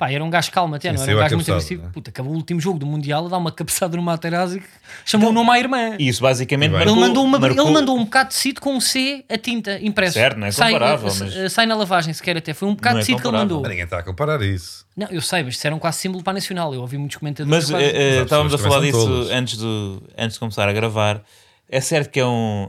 [0.00, 1.82] Pá, era um gajo calmo até, Sim, não era um gajo muito agressivo.
[1.82, 1.90] né?
[1.92, 4.66] Puta, acabou o último jogo do Mundial a dar uma cabeçada no Materazzi que
[5.04, 5.94] chamou o nome à irmã.
[5.98, 6.80] E Isso basicamente bem.
[6.80, 9.36] Ele marcou- mandou, uma, marcou- ele mandou um bocado de tecido com um C a
[9.36, 10.14] tinta impresso.
[10.14, 12.54] Certo, não é sai, comparável, eh, mas- eh, sai na lavagem sequer até.
[12.54, 13.60] Foi um bocado Não é de tecido que ele mandou.
[13.60, 14.86] Mas ninguém está a comparar isso.
[14.96, 16.72] Não, eu sei, mas disseram quase símbolo para a Nacional.
[16.74, 17.50] Eu ouvi muitos comentadores.
[17.68, 21.22] Mas quase- eh, estávamos a falar disso antes, do, antes de começar a gravar.
[21.68, 22.68] É certo que é um.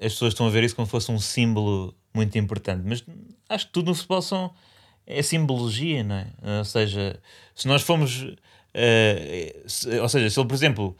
[0.00, 3.04] As pessoas estão a ver isso como se fosse um símbolo muito importante, mas
[3.48, 4.50] acho que tudo no futebol são,
[5.06, 6.26] é simbologia, não é?
[6.58, 7.18] Ou seja,
[7.54, 8.26] se nós formos.
[8.74, 10.96] eh, se- ou seja, se ele, por exemplo,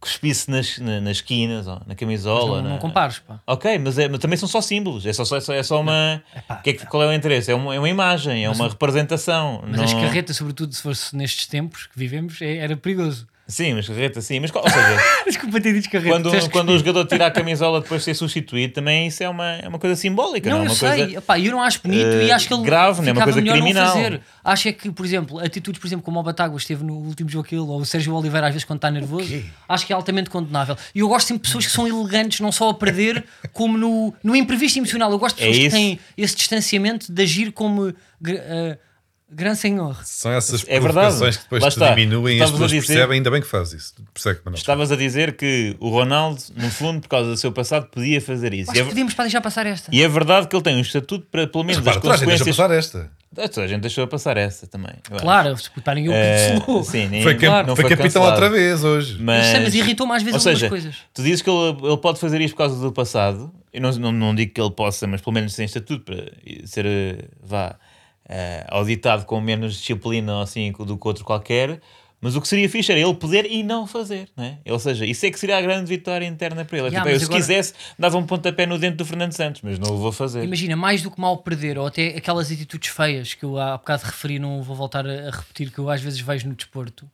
[0.00, 2.58] cuspisse nas, na- nas esquinas ou na camisola.
[2.58, 3.40] não, não na- compares, pá.
[3.46, 5.04] Ok, mas, é, mas também são só símbolos.
[5.04, 6.22] É só, é só, é só uma.
[6.36, 7.50] Epá, que é que- qual é o interesse?
[7.50, 9.60] É uma, é uma imagem, é uma representação.
[9.66, 9.84] Mas não...
[9.84, 13.26] as carretas, sobretudo se fosse nestes tempos que vivemos, é- era perigoso.
[13.50, 14.40] Sim, mas carreta, sim.
[14.40, 16.10] Mas, qual- ou seja, Desculpa ter dito carreta.
[16.22, 19.52] quando, quando o jogador tira a camisola depois de ser substituído, também isso é uma,
[19.54, 21.18] é uma coisa simbólica, não, Não, é eu uma sei, coisa.
[21.18, 23.40] Epá, eu não acho bonito eh, e acho que ele grave, não é uma coisa
[23.40, 23.96] criminal.
[24.44, 27.46] Acho é que, por exemplo, atitudes, por exemplo, como o Batáguas esteve no último jogo
[27.46, 30.76] aquele, ou o Sérgio Oliveira às vezes quando está nervoso, acho que é altamente condenável.
[30.94, 34.14] E eu gosto sempre de pessoas que são elegantes, não só a perder, como no,
[34.22, 35.10] no imprevisto emocional.
[35.10, 35.76] Eu gosto de É pessoas que isso.
[35.76, 38.34] têm esse distanciamento de agir como gr-
[39.30, 39.96] eh, Gran Senhor.
[40.04, 43.30] São essas É provocações que depois te diminuem e as Estavas pessoas dizer- percebem, ainda
[43.30, 43.94] bem que faz isso.
[44.14, 44.40] Percebe?
[44.54, 48.54] Estavas a dizer que o Ronaldo, no fundo, por causa do seu passado, podia fazer
[48.54, 48.70] isso.
[48.70, 49.90] Acho E é, podíamos para deixar passar esta.
[49.94, 52.16] e é verdade que ele tem um estatuto para, pelo menos, Repara, as toda a
[52.16, 52.56] gente deixa consequências.
[52.68, 53.18] passar esta.
[53.36, 54.94] Ah, Toda a gente deixou passar essa também.
[55.20, 56.82] Claro, se que cancelou.
[56.82, 59.18] sim, nem- Foi, cam- não foi capitão outra vez hoje.
[59.20, 61.00] Mas, mas irritou-me às vezes Ou seja, algumas coisas.
[61.12, 63.52] tu dizes que ele, ele pode fazer isto por causa do passado.
[63.72, 66.24] Eu não, não, não digo que ele possa, mas pelo menos tem estatuto para
[66.64, 67.76] ser, eh, vá,
[68.68, 71.80] auditado com menos disciplina ou assim do que outro qualquer.
[72.20, 74.58] Mas o que seria fixe era ele poder e não fazer, não é?
[74.66, 76.88] Ou seja, isso é que seria a grande vitória interna para ele.
[76.88, 79.78] Yeah, tipo, eu, se agora- quisesse, dava um pontapé no dente do Fernando Santos, mas
[79.78, 80.42] não o vou fazer.
[80.42, 84.02] Imagina, mais do que mal perder, ou até aquelas atitudes feias que eu há bocado
[84.04, 87.08] referi, não vou voltar a, repetir, que eu às vezes vejo no desporto.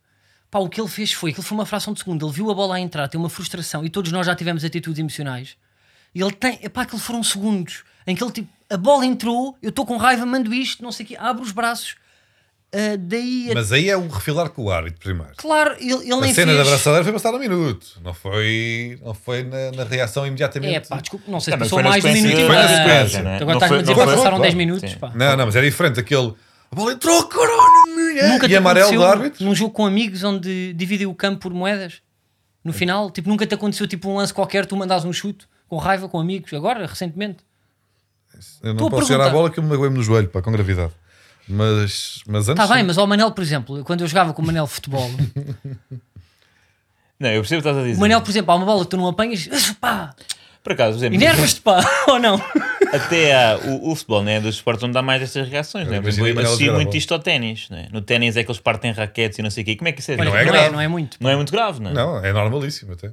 [0.50, 2.54] Pá, o que ele fez foi, aquilo foi uma fração de segundo, ele viu a
[2.54, 5.54] bola a entrar, tem uma frustração, e todos nós já tivemos atitudes emocionais.
[6.14, 9.70] E ele tem, epá, aquilo foram segundos, em que ele tipo, a bola entrou, eu
[9.70, 11.96] estou com raiva, mando isto, não sei o quê, abre os braços.
[12.72, 15.32] Ah, daí, a- Mas aí é o refilar com o árbitro primeiro.
[15.36, 16.56] claro, ele, ele A nem cena fez...
[16.56, 17.86] da abraçadeira foi passada um minuto.
[18.02, 20.74] Não foi, não foi na, na reação imediatamente.
[20.74, 22.76] É pá, desculpa, não sei se passou mais de um minuto e Foi na meio.
[22.76, 23.36] sequência, né?
[23.40, 24.98] Agora estás-me a dizer que passaram foi- 10 foi- minutos, Sim.
[24.98, 25.12] pá.
[25.14, 26.00] Não, não, mas era diferente.
[26.00, 26.34] Aquele.
[26.72, 29.44] A bola entrou, caralho, Nunca e amarelo do árbitro.
[29.44, 32.02] num jogo com amigos onde dividem o campo por moedas?
[32.64, 33.08] No final?
[33.10, 36.18] Tipo, nunca te aconteceu tipo um lance qualquer, tu mandas um chute com raiva com
[36.18, 37.38] amigos, agora, recentemente?
[38.62, 39.30] Eu Estou não a posso chegar à perguntar.
[39.38, 40.92] bola que eu me magoei-me no joelho, pá, com gravidade.
[41.48, 42.62] Mas, mas antes.
[42.62, 45.10] Está bem, mas ao Manel, por exemplo, quando eu jogava com o Manel futebol,
[47.18, 47.96] Não, eu percebo o que estás a dizer.
[47.96, 49.48] o Manel, por exemplo, há uma bola que tu não apanhas,
[49.80, 50.14] pá,
[50.62, 52.40] Por acaso, por exemplo, enervas-te, pá, ou não?
[52.92, 55.86] até há, o, o futebol né, dos esportes onde dá mais estas reações.
[55.88, 55.98] Né?
[55.98, 56.98] Eu Por exemplo, imaginei eu Manel associo jogar a muito bola.
[56.98, 57.68] isto ao ténis.
[57.70, 57.88] Né?
[57.92, 59.76] No ténis é que eles partem raquetes e não sei o quê.
[59.76, 60.14] Como é que isso é?
[60.14, 60.70] Olha, não não, é é, grave.
[60.70, 61.16] não é muito.
[61.20, 61.94] Não é muito grave, não é?
[61.94, 63.10] Não, é normalíssimo até.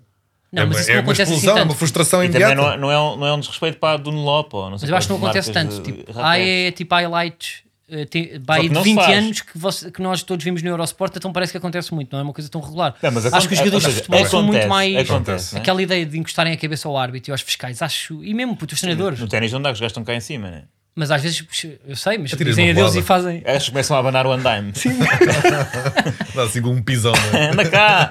[0.51, 1.69] Não, é mas uma, isso é não uma acontece assim explosão, é tanto.
[1.71, 2.61] uma frustração E também imediata.
[2.61, 4.85] não, é- não, é um, não é um desrespeito para a Dunlop ou não sei
[4.85, 5.81] Mas eu acho que não quais acontece tanto.
[5.81, 9.17] de Tipo, há é tipo highlights eh, tem, vai de não se 20 faz.
[9.17, 12.19] anos que, você- que nós todos vimos no Eurosport, então parece que acontece muito, não
[12.19, 12.95] é uma coisa tão regular.
[13.01, 15.09] Não, mas acho que os jogadores de futebol são muito mais.
[15.09, 15.61] acontece, né?
[15.61, 18.23] Aquela ideia de encostarem a cabeça ao árbitro e aos fiscais, acho.
[18.23, 19.19] E mesmo puto, os treinadores.
[19.19, 20.63] No ténis não dá, que os gajos estão cá em cima, né?
[20.93, 21.41] Mas às vezes,
[21.87, 23.41] eu sei, mas dizem adeus e fazem.
[23.45, 24.73] Eles começam a abanar o andaime.
[24.75, 24.91] Sim.
[26.35, 27.13] Dá assim com um pisão.
[27.31, 27.49] não é?
[27.51, 28.09] Anda cá!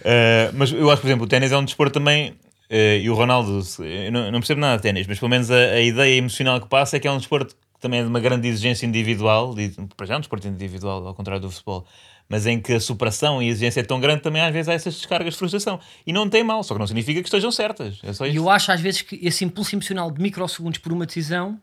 [0.00, 2.30] Uh, mas eu acho, por exemplo, o ténis é um desporto também.
[2.70, 5.54] uh, e o Ronaldo, eu não, não percebo nada de ténis, mas pelo menos a,
[5.56, 8.20] a ideia emocional que passa é que é um desporto que também é de uma
[8.20, 9.54] grande exigência individual.
[9.54, 11.86] de- Para já é um desporto individual, ao contrário do futebol.
[12.28, 14.74] Mas em que a superação e a exigência é tão grande, também às vezes há
[14.74, 15.80] essas descargas de frustração.
[16.06, 17.98] E não tem mal, só que não significa que estejam certas.
[18.02, 21.06] É só E eu acho às vezes que esse impulso emocional de microsegundos por uma
[21.06, 21.58] decisão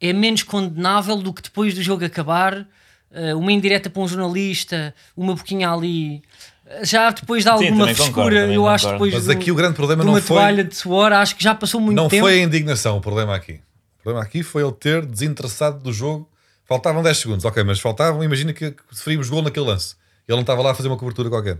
[0.00, 2.66] é menos condenável do que depois do jogo acabar,
[3.10, 6.20] eh, uma indireta para um jornalista, uma boquinha ali.
[6.82, 9.74] Já depois de alguma também frescura, concordo, eu acho depois Mas do- aqui o grande
[9.74, 12.22] problema de não uma foi- toalha de suor, acho que já passou muito Não tempo.
[12.24, 13.60] foi a indignação o problema aqui.
[14.00, 16.28] O problema aqui foi ele ter desinteressado do jogo.
[16.66, 18.24] Faltavam 10 segundos, ok, mas faltavam.
[18.24, 19.94] Imagina que, sofríamos gol naquele lance.
[20.26, 21.58] Ele não estava lá a fazer uma cobertura qualquer.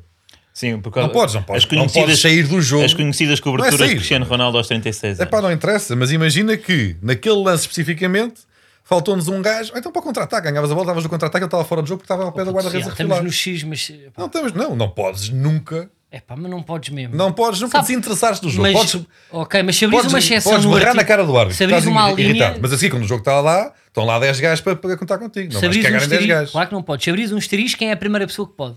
[0.55, 2.85] Sim, por causa- Não podes, não podes, as não podes sair do jogo.
[2.85, 3.89] As conhecidas Não é coberturas sair.
[3.89, 5.31] de Cristiano Ronaldo aos 36 É anos.
[5.31, 8.41] pá, não interessa, mas imagina que naquele lance especificamente
[8.85, 9.73] faltou-nos um gajo.
[9.75, 11.99] Então para o contra-ataque, ganhavas a bola, davas no contra-ataque, ele estava fora do jogo
[12.03, 13.23] porque estava ao pé da guarda-redes a estamos refilar.
[13.25, 13.89] no X, mas.
[14.13, 15.91] pá, Não, estamos, não, não podes nunca.
[16.11, 17.17] É pá, mas não podes mesmo.
[17.17, 18.63] Não podes nunca Sabe, desinteressares do jogo.
[18.63, 21.37] mas, podes, ok, mas se abris podes, uma exceção podes barrar artigo- na cara do
[21.37, 21.57] árbitro.
[21.57, 22.51] se abris uma irritado.
[22.53, 25.19] linha, Mas assim, quando o jogo está lá, estão lá 10 gajos para, para contar
[25.19, 25.53] contigo.
[25.53, 26.53] Não vais abris um cagar em 10 asterisco, gajos.
[26.53, 27.03] claro que não podes.
[27.05, 28.77] Se abris um asterisco, quem é a primeira pessoa que pode?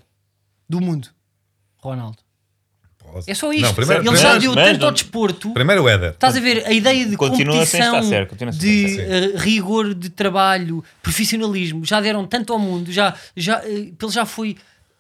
[0.67, 1.09] Do mundo.
[1.77, 2.17] Ronaldo.
[3.25, 3.63] É só isto.
[3.63, 5.49] Não, primeiro, Ele primeiro, já deu mas tanto ao desporto.
[5.51, 6.11] primeiro o Éder.
[6.11, 9.03] Estás a ver a ideia de Continua sem competição, estar certo, continua sem de estar
[9.03, 14.25] eh, rigor de trabalho, profissionalismo, já deram tanto ao mundo, já, já, eh, ele já
[14.25, 14.55] foi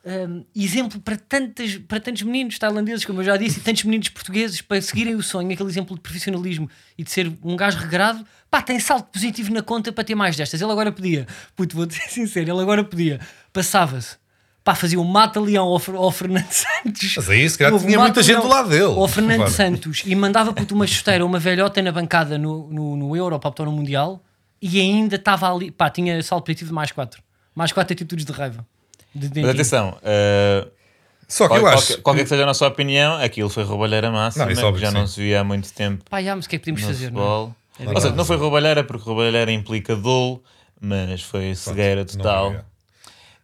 [0.05, 4.09] ehm, exemplo para, tantas, para tantos meninos tailandeses, como eu já disse, e tantos meninos
[4.09, 8.25] portugueses para seguirem o sonho, aquele exemplo de profissionalismo e de ser um gajo regrado,
[8.49, 10.61] pá, tem salto positivo na conta para ter mais destas.
[10.61, 13.19] Ele agora podia, puto, vou-te ser sincero, ele agora podia,
[13.51, 14.15] passava-se.
[14.67, 17.13] Pá, fazia um mata-leão ao, ao Fernando Santos.
[17.15, 18.83] Mas aí, se calhar, tinha muita gente do lado dele.
[18.83, 19.51] Ao Fernando Claro.
[19.53, 23.47] Santos e mandava puto uma chuteira, uma velhota na bancada no, no, no Euro para
[23.47, 24.21] optar no Mundial
[24.61, 27.23] e ainda estava ali, pá, tinha salto positivo de mais 4.
[27.55, 28.65] Mais 4 atitudes de raiva.
[29.15, 29.51] De Mas dentinho.
[29.53, 30.69] atenção, uh,
[31.29, 31.77] Só que qual- eu acho.
[31.87, 34.89] qualquer, qualquer que seja a nossa opinião, aquilo foi roubalheira máxima, Não, isso óbvio já
[34.89, 35.13] que não sim.
[35.13, 37.09] se via há muito tempo Pá, já, mas o que é que podemos no fazer,
[37.09, 37.85] não é?
[37.85, 40.43] É Ou seja, não foi roubalheira porque roubalheira implica dolo,
[40.81, 42.65] mas foi cegueira não total.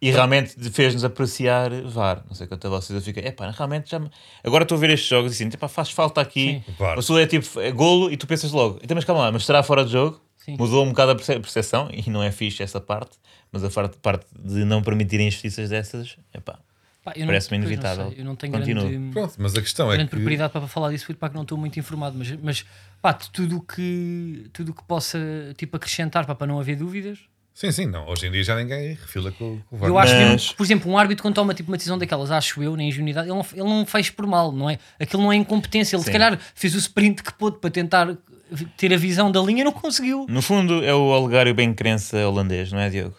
[0.06, 0.10] É.
[0.10, 2.22] E realmente fez-nos apreciar VAR.
[2.26, 4.10] Não sei quanto a vocês eu fiquei, epá, realmente já me...
[4.42, 6.62] Agora estou a ver estes jogos e assim, epá, faz falta aqui.
[6.80, 9.44] A pessoa é tipo, é golo e tu pensas logo, então mas calma lá, mas
[9.44, 10.20] será fora de jogo?
[10.36, 10.56] Sim.
[10.58, 13.16] Mudou um bocado a perce- percepção e não é fixe essa parte,
[13.50, 16.58] mas a parte, de não permitirem injustiças dessas, epá,
[17.02, 18.10] Pá, Parece-me pois, não inevitável.
[18.12, 18.84] sei, Eu não tenho Continua.
[18.88, 20.16] grande, Pronto, mas a questão é grande que.
[20.16, 22.64] propriedade para falar disso, porque pá, que não estou muito informado, mas, mas
[23.02, 25.18] pá, tudo o que, tudo o que possa
[25.54, 27.18] tipo, acrescentar pá, para não haver dúvidas.
[27.54, 28.08] Sim, sim, não.
[28.08, 29.88] Hoje em dia já ninguém refila com, com o VAR.
[29.88, 32.60] Eu acho Mas- que, por exemplo, um árbitro quando toma tipo, uma decisão daquelas, acho
[32.60, 34.78] eu, na ingenuidade, ele não, ele não fez por mal, não é?
[34.98, 35.94] Aquilo não é incompetência.
[35.94, 36.12] Ele se Sim.
[36.12, 38.16] calhar fez o sprint que pôde para tentar
[38.76, 40.26] ter a visão da linha e não conseguiu.
[40.28, 43.14] No fundo, é o Olegário bem crença holandês, não é, Diogo?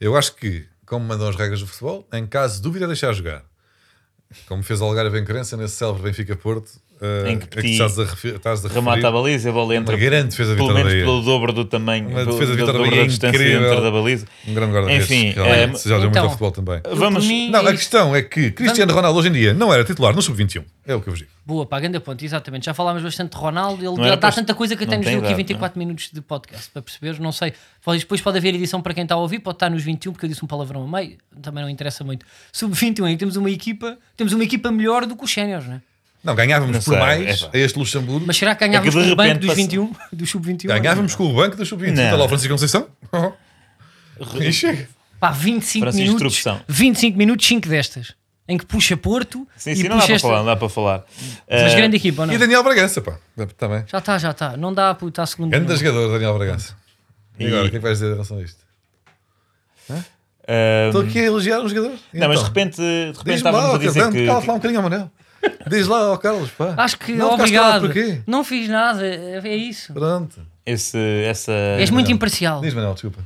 [0.00, 3.44] Eu acho que, como mandam as regras do futebol, em caso de dúvida, deixar jogar.
[4.48, 7.56] Como fez o Algarve em crença nesse célebre Benfica Porto, Uh, Em que é que
[7.56, 9.12] Petit estás a, refer, estás a remata a referir.
[9.12, 11.04] baliza e a bola entra Uma grande defesa de pelo menos Bahia.
[11.04, 13.60] pelo dobro do tamanho, Uma pelo, defesa de pelo Vitor dobro Bahia da distância incrível.
[13.68, 14.26] dentro da baliza.
[14.48, 15.04] Um grande guarda-redes.
[15.10, 16.80] Enfim, eh, se muito então, ao futebol também.
[16.94, 20.14] Vamos- Não, é a questão é que Cristiano Ronaldo hoje em dia não era titular
[20.14, 20.64] no Sub-21.
[20.86, 21.30] É o que eu vos digo.
[21.44, 22.64] Boa, pá, grande ponto, exatamente.
[22.64, 25.02] Já falámos bastante de Ronaldo, ele Não dá era para- tanta coisa que até não
[25.02, 27.52] nos deu aqui idade, 24 minutos de podcast para perceber, não sei.
[27.98, 30.30] Depois pode haver edição para quem está a ouvir, pode estar nos 21, porque eu
[30.30, 32.24] disse um palavrão a meio, também não interessa muito.
[32.52, 35.82] Sub-21, aí temos uma equipa, temos uma equipa melhor do que os séniores, né?
[36.24, 38.24] Não, ganhávamos Não por sei, mais é a este Luxemburgo.
[38.26, 40.66] Mas será que ganhávamos É que com o banco dos passa- 21, do Sub-21?
[40.66, 41.94] Ganhávamos com o banco do Sub-21.
[41.94, 42.04] Não.
[42.04, 42.88] Está lá o Francisco Conceição.
[44.40, 44.88] e chega.
[45.20, 46.60] Pá, 25 Francisco minutos, Trupção.
[46.68, 48.14] 25 minutos, 5 destas.
[48.48, 50.28] Em que puxa Porto Sim, e sim, não dá puxa esta...
[50.28, 51.04] falar, não dá para falar.
[51.50, 52.32] Mas Eh, grande equipa, não?
[52.34, 53.18] E Daniel Bragança, pá.
[53.56, 53.84] Também.
[53.88, 54.56] Já está, já está.
[54.56, 55.50] Não dá para estar a segundo.
[55.50, 56.76] Grande jogador, Daniel Bragança.
[57.38, 58.58] E E- agora, o que é que vais dizer em relação a isto?
[60.46, 61.90] eh, Estou aqui a elogiar um jogador.
[62.12, 64.26] Não, mas de Então, repente, de repente estávamos lá, a dizer que.
[64.26, 65.10] cala-te lá um bocadinho ao Manel.
[65.68, 66.74] Diz lá ao Carlos, pá.
[66.76, 67.88] Acho que Não obrigado.
[68.26, 69.92] Não fiz nada, é isso.
[69.92, 70.40] Pronto.
[70.64, 72.60] Esse, essa, És muito imparcial.
[72.60, 73.20] Diz, Manel, desculpa.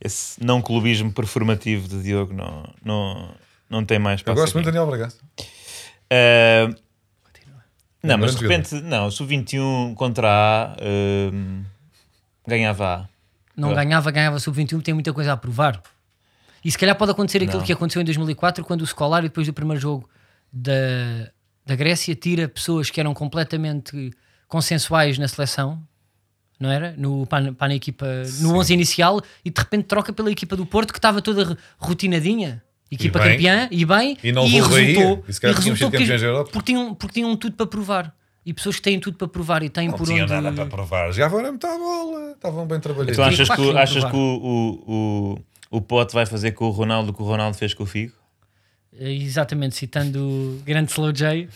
[0.00, 3.34] esse não clubismo performativo de Diogo não, não,
[3.68, 4.72] não tem mais Eu gosto muito de.
[4.72, 5.18] Daniel Bragança.
[6.10, 6.68] Eh,
[8.02, 11.30] não, mas de repente, não, sub-21 contra A eh,
[12.46, 13.08] ganhava A.
[13.56, 15.80] Não Eu- ganhava, ganhava sub-21, tem muita coisa a provar.
[16.64, 17.64] E se calhar pode acontecer aquilo Não.
[17.64, 20.08] que aconteceu em 2004, quando o Scolari, depois do primeiro jogo
[20.52, 20.72] da,
[21.64, 24.10] da Grécia, tira pessoas que eram completamente
[24.48, 25.80] consensuais na seleção,
[26.58, 26.94] não era?
[26.96, 28.06] No, para, para a equipa,
[28.40, 32.62] no 11 inicial, e de repente troca pela equipa do Porto, que estava toda rotinadinha.
[32.90, 33.36] Equipa bem.
[33.36, 35.24] campeã, e bem, E não o resultou.
[35.28, 35.90] E sido
[36.50, 38.14] porque, tinham, porque tinham tudo para provar.
[38.44, 40.32] E pessoas que têm tudo para provar e têm Não por tinha onde...
[40.32, 41.12] nada para provar.
[41.12, 42.32] Jogavam era muita bola.
[42.32, 43.16] Estavam bem trabalhados.
[43.16, 45.38] Tu achas, que, achas que o, o,
[45.70, 47.86] o, o Pote vai fazer com o Ronaldo o que o Ronaldo fez com o
[47.86, 48.14] Figo?
[48.98, 51.48] Exatamente, citando o grande Slow J.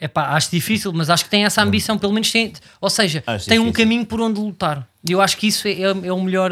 [0.00, 3.48] Epá, acho difícil, mas acho que tem essa ambição, pelo menos tem, ou seja, Acho
[3.48, 3.84] tem um difícil.
[3.84, 4.88] caminho por onde lutar.
[5.08, 6.50] E eu acho que isso é, é, é o melhor.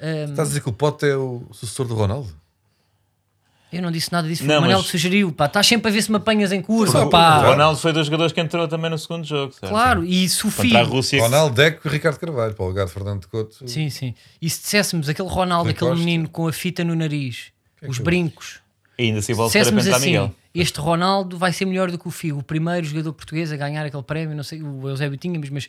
[0.00, 2.28] eh, Estás a dizer que o Pote é o sucessor do Ronaldo?
[3.72, 5.32] eu não disse nada disso, foi Não, o Manel mas- que sugeriu.
[5.32, 7.08] Pá, estás sempre a ver se me apanhas em curva.
[7.08, 7.38] Pá.
[7.38, 7.50] O.
[7.52, 9.52] Ronaldo foi dos jogadores que entrou também no segundo jogo.
[9.52, 9.70] certo?
[9.70, 10.96] Claro, e se o Contra a Figo.
[10.96, 11.16] Rússia.
[11.18, 12.52] que- Ronaldo, Deco e Ricardo Carvalho.
[12.54, 13.66] Para o lugar de Fernando de Couto.
[13.66, 14.14] Sim, sim.
[14.42, 17.46] E se disséssemos aquele Ronaldo, aquele menino com a fita no nariz,
[17.78, 18.60] que é os que eu- brincos,
[18.98, 20.34] E ainda se volta para pentar assim: Miguel.
[20.54, 23.84] este Ronaldo vai ser melhor do que o Figo, o primeiro jogador português a ganhar
[23.84, 25.68] aquele prémio, não sei, o Eusébio tínhamos, mas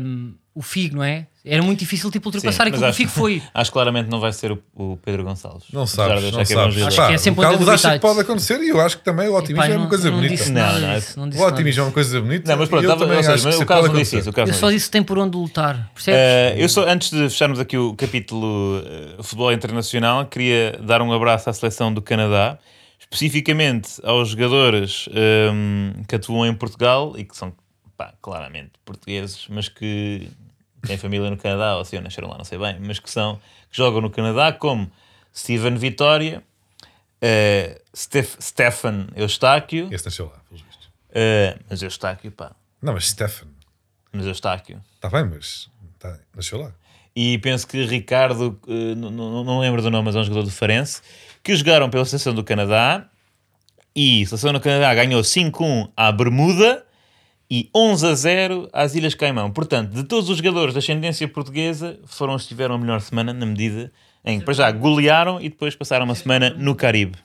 [0.00, 1.26] hum, o Figo, não é?
[1.44, 3.42] Era muito difícil tipo, ultrapassar Sim, aquilo mas que o Figo foi.
[3.54, 5.64] Acho que claramente não vai ser o, o Pedro Gonçalves.
[5.72, 6.82] Não sabes, não que é sabes.
[6.82, 9.04] Acho que é sempre o Carlos um acha que pode acontecer e eu acho que
[9.04, 10.34] também o otimismo Epá, é uma não- coisa não bonita.
[10.34, 12.50] disse Não, nada não, disso, não disse O nada otimismo é uma coisa bonita.
[12.50, 14.28] Não, mas pronto, tava- também seja, acho mas o Carlos não disse isso.
[14.28, 14.74] Eu só disse.
[14.74, 16.20] disse que tem por onde lutar, percebes?
[16.20, 21.12] Eh, eu só, antes de fecharmos aqui o capítulo eh, futebol internacional, queria dar um
[21.12, 22.58] abraço à seleção do Canadá,
[22.98, 27.52] especificamente aos jogadores ehm, que atuam em Portugal e que são
[27.98, 30.30] pá, claramente portugueses, mas que
[30.86, 33.36] têm família no Canadá, ou se nasceram lá, não sei bem, mas que são
[33.70, 34.90] que jogam no Canadá, como
[35.34, 36.42] Steven Vitória,
[37.20, 40.88] eh, Stef, Stefan Eustáquio, Esse nasceu lá, pelos vistos.
[41.10, 43.48] eh, mas Eustáquio, pá, Não, mas Stefan.
[44.12, 44.80] mas Eustáquio.
[44.94, 46.72] Está bem, mas tá, nasceu lá.
[47.14, 50.44] e penso que Ricardo, eh, não, não, não lembro do nome, mas é um jogador
[50.44, 51.02] do Farense,
[51.42, 53.08] que jogaram pela seleção do Canadá
[53.94, 56.86] e a seleção do Canadá ganhou 5-1 à Bermuda
[57.50, 59.50] e 11-0 às Ilhas Caimão.
[59.50, 63.32] Portanto, de todos os jogadores da ascendência portuguesa, foram os que tiveram a melhor semana
[63.32, 63.90] na medida
[64.24, 67.16] em que, para já, golearam e depois passaram uma semana no Caribe.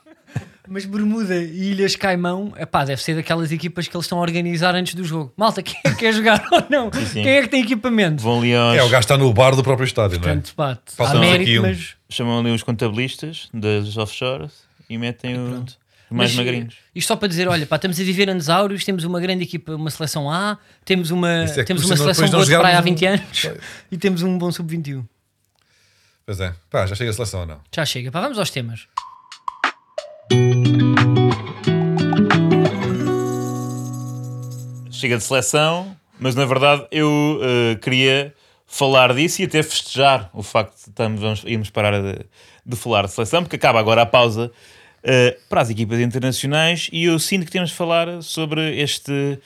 [0.66, 4.74] Mas Bermuda e Ilhas Caimão, epá, deve ser daquelas equipas que eles estão a organizar
[4.74, 5.34] antes do jogo.
[5.36, 6.90] Malta, quem é que quer jogar ou não?
[6.94, 7.22] sim.
[7.22, 8.24] Quem é que tem equipamento?
[8.24, 8.78] Vão ali aos...
[8.78, 10.36] É, o gajo está no bar do próprio estádio, não é?
[10.36, 10.54] Portanto.
[10.58, 11.64] Há Falta-nos aqui um.
[11.64, 11.96] mas...
[12.10, 14.54] chamam ali os contabilistas das offshores
[14.90, 15.78] e metem o- pronto.
[16.14, 16.76] Mais mas, magrinhos.
[16.94, 19.74] Isto só para dizer, olha, pá, estamos a viver anos áureos, temos uma grande equipa,
[19.74, 23.06] uma seleção A, temos uma, é temos uma seleção boa de praia há jogarmos 20
[23.06, 23.58] um- anos Sei.
[23.92, 25.06] e temos um bom sub-21.
[26.26, 26.54] Pois é.
[26.70, 27.60] Pá, já chega a seleção ou não?
[27.74, 28.88] Já chega, pá, vamos aos temas.
[35.04, 38.34] chega de seleção, mas na verdade eu eh, queria
[38.66, 42.26] falar disso e até festejar o facto de estamos, vamos, irmos parar de,
[42.66, 44.50] de falar de seleção, porque acaba agora a pausa
[45.04, 49.40] eh, para as equipas internacionais e eu sinto que temos de falar sobre este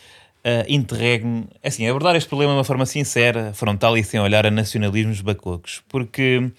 [0.44, 4.52] eh, interregno, assim, abordar este problema de uma forma sincera, frontal e sem olhar a
[4.52, 6.52] nacionalismos bacocos, porque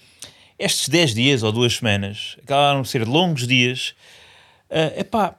[0.57, 3.95] estes 10 dias ou duas semanas acabaram de ser longos dias,
[4.69, 5.35] é epá,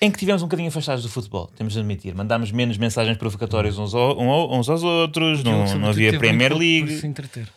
[0.00, 2.14] em que tivemos um bocadinho afastados do futebol, temos de admitir.
[2.14, 6.98] Mandámos menos mensagens provocatórias uns, ao- uns aos outros, não, não havia Premier por League.
[6.98, 7.48] se entreter.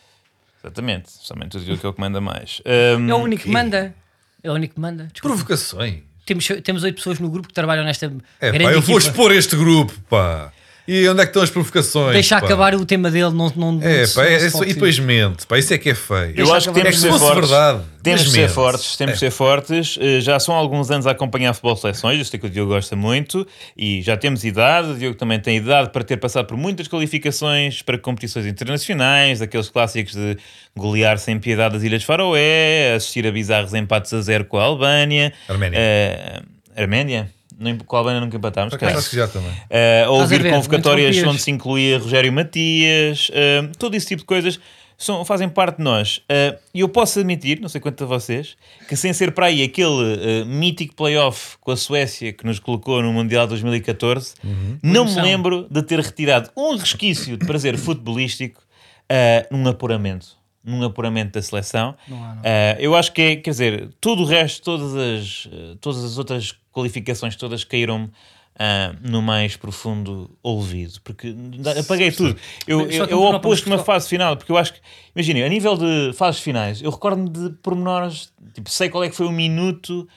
[0.64, 2.62] Exatamente, somente o que é o que manda mais.
[2.66, 3.94] Um, É o único que e- manda.
[4.43, 5.06] É o único que manda.
[5.12, 5.36] Desculpa.
[5.36, 5.99] Provocações.
[6.25, 8.06] temos, temos oito pessoas no grupo que trabalham nesta
[8.39, 9.12] É, grande pá, eu vou equipa.
[9.12, 10.52] expor este grupo, pá.
[10.91, 12.13] E onde é que estão as provocações?
[12.13, 12.45] Deixa pá?
[12.47, 15.71] acabar o tema dele, não, não, É, pá, é, é e depois mente, pá, isso
[15.71, 16.30] é que é feio.
[16.32, 17.49] Eu Deixa acho que temos É de que ser fortes.
[17.49, 19.97] verdade, Temos mas de ser fortes, temos de ser fortes.
[20.02, 22.71] Eh, Já são alguns anos a acompanhar futebol de seleções, eu sei que o Diogo
[22.73, 23.45] gosta muito
[23.78, 24.89] e já temos idade.
[24.89, 29.69] O Diogo também tem idade para ter passado por muitas qualificações para competições internacionais, daqueles
[29.69, 30.38] clássicos de
[30.75, 35.32] golear sem piedade as Ilhas Faroé, assistir a bizarros empates a zero com a Albânia.
[35.47, 35.78] Arménia.
[35.80, 36.41] Eh,
[36.75, 37.30] Arménia?
[37.60, 38.74] Nem- Com a Albânia nunca empatámos.
[38.74, 39.50] Acho que já também.
[39.52, 44.26] Uh, a ouvir ver, convocatórias onde se incluía Rogério Matias, uh, todo esse tipo de
[44.26, 44.60] coisas
[44.98, 46.17] são, fazem parte de nós.
[46.30, 48.56] Uh, E eu posso admitir, não sei quanto a vocês,
[48.88, 53.02] que sem ser para aí aquele uh, mítico playoff com a Suécia que nos colocou
[53.02, 54.34] no Mundial 2014,
[54.84, 60.38] não me lembro de ter retirado um resquício de prazer futebolístico uh, num apuramento.
[60.70, 62.42] Num apuramento da seleção, Não há, não.
[62.42, 62.46] Uh,
[62.80, 65.50] eu acho que é, quer dizer, todo o resto, todas as,
[65.82, 71.36] todas as outras qualificações, todas caíram uh, no mais profundo olvido, porque
[71.80, 72.38] apaguei tudo.
[72.68, 74.80] Eu, Só eu, eu no próprio oposto uma Portugal- fase final, porque eu acho que,
[75.16, 79.16] imagina, a nível de fases finais, eu recordo-me de pormenores, tipo, sei qual é que
[79.16, 80.08] foi o minuto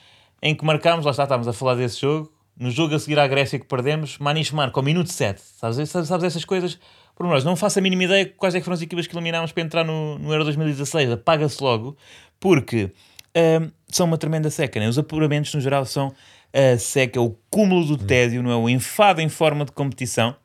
[0.41, 3.25] em que marcámos, lá está, estávamos a falar desse jogo, no jogo a seguir à
[3.27, 6.77] Grécia que perdemos, Maniche marca ao minuto 7, sabes, sabes, sabes essas coisas?
[7.15, 9.83] Pormenores, não faço a mínima ideia quais é foram as equipas que eliminámos para entrar
[9.83, 11.95] no, no Euro 2016, apaga-se logo,
[12.39, 12.91] porque
[13.35, 14.87] hum, são uma tremenda seca, né?
[14.87, 16.13] os apuramentos no geral são
[16.51, 18.55] a seca, o cúmulo do tédio, não é?
[18.55, 20.35] o enfado em forma de competição,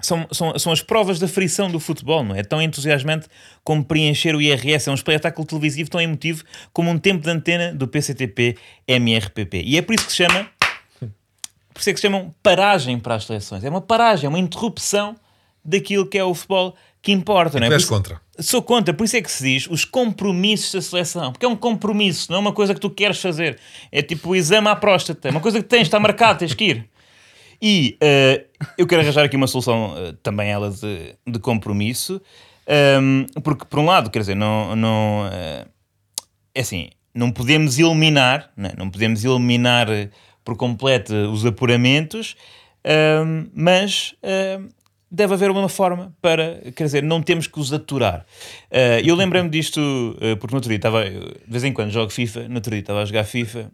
[0.00, 2.42] são, são, são as provas da frição do futebol, não é?
[2.42, 3.28] Tão entusiasmante
[3.64, 4.88] como preencher o IRS.
[4.88, 9.62] É um espetáculo televisivo tão emotivo como um tempo de antena do PCTP MRPP.
[9.64, 10.50] E é por isso que se chama.
[11.00, 13.64] Por isso é que se chamam paragem para as seleções.
[13.64, 15.16] É uma paragem, é uma interrupção
[15.66, 17.70] daquilo que é o futebol que importa, não é?
[17.70, 18.20] Tu és isso- contra.
[18.38, 21.32] Sou contra, por isso é que se diz os compromissos da seleção.
[21.32, 23.58] Porque é um compromisso, não é uma coisa que tu queres fazer.
[23.90, 25.28] É tipo o exame à próstata.
[25.28, 26.88] É uma coisa que tens, está marcado, tens que ir.
[27.62, 28.44] E eh,
[28.76, 32.20] eu quero arranjar aqui uma solução eh, também ela de, de compromisso.
[32.66, 34.76] Ehm, porque, por um lado, quer dizer, não.
[34.76, 35.66] não eh,
[36.54, 38.72] é assim, não podemos eliminar, né?
[38.76, 39.86] não podemos eliminar
[40.44, 42.36] por completo os apuramentos,
[42.84, 44.68] ehm, mas ehm,
[45.16, 48.26] deve haver uma forma para, quer dizer, não temos que os aturar.
[48.70, 49.80] Eh, eu lembrei-me disto
[50.20, 52.80] eh, porque no outro dia estava, de vez em quando jogo FIFA, no outro dia
[52.80, 53.70] estava a jogar FIFA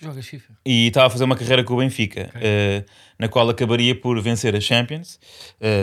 [0.00, 0.52] Jogas FIFA.
[0.64, 2.84] e estava a fazer uma carreira com o Benfica, eh,
[3.18, 5.18] na qual acabaria por vencer a Champions.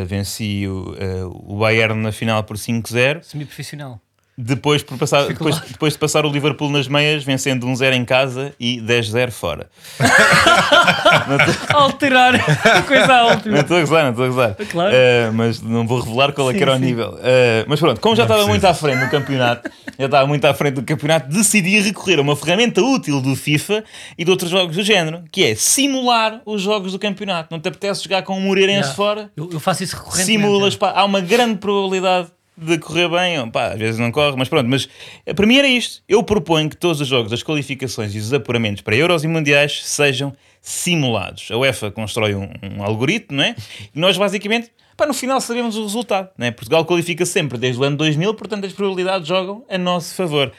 [0.07, 0.95] Venci o,
[1.33, 3.23] o Bayern na final por 5-0.
[3.23, 3.99] Semi-profissional.
[4.35, 8.51] Depois, por passar, depois, depois de passar o Liverpool nas meias, vencendo 1-0 em casa
[8.59, 9.69] e 10-0 fora.
[11.73, 13.59] Alterar a coisa Não última.
[13.59, 14.55] estou a gozar, não estou a gozar.
[14.71, 14.95] Claro.
[14.95, 16.85] Eh, mas não vou revelar qual é que Sim, era o sim.
[16.85, 17.19] nível.
[17.21, 19.69] Eh, mas pronto, como já estava muito à frente no campeonato,
[19.99, 23.83] já estava muito à frente do campeonato, decidi recorrer a uma ferramenta útil do FIFA
[24.17, 27.49] e de outros jogos do género, que é simular os jogos do campeonato.
[27.51, 28.95] Não te apetece jogar com um Moreirense Yeah.
[28.95, 29.31] fora?
[29.37, 30.25] Eu, eu faço isso recorrentemente.
[30.41, 34.47] simulas, pá, há uma grande probabilidade de correr bem, pá, às vezes não corre, mas
[34.47, 34.87] pronto, mas
[35.25, 36.03] eh, para mim era isto.
[36.07, 39.85] Eu proponho que todos os jogos, as qualificações e os apuramentos para Euros e Mundiais
[39.85, 41.49] sejam simulados.
[41.51, 43.55] A UEFA constrói um, um algoritmo, não é?
[43.93, 46.51] E nós basicamente, pá, no final sabemos o resultado, não é?
[46.51, 50.51] Portugal qualifica sempre desde o ano 2000, portanto as probabilidades jogam a nosso favor.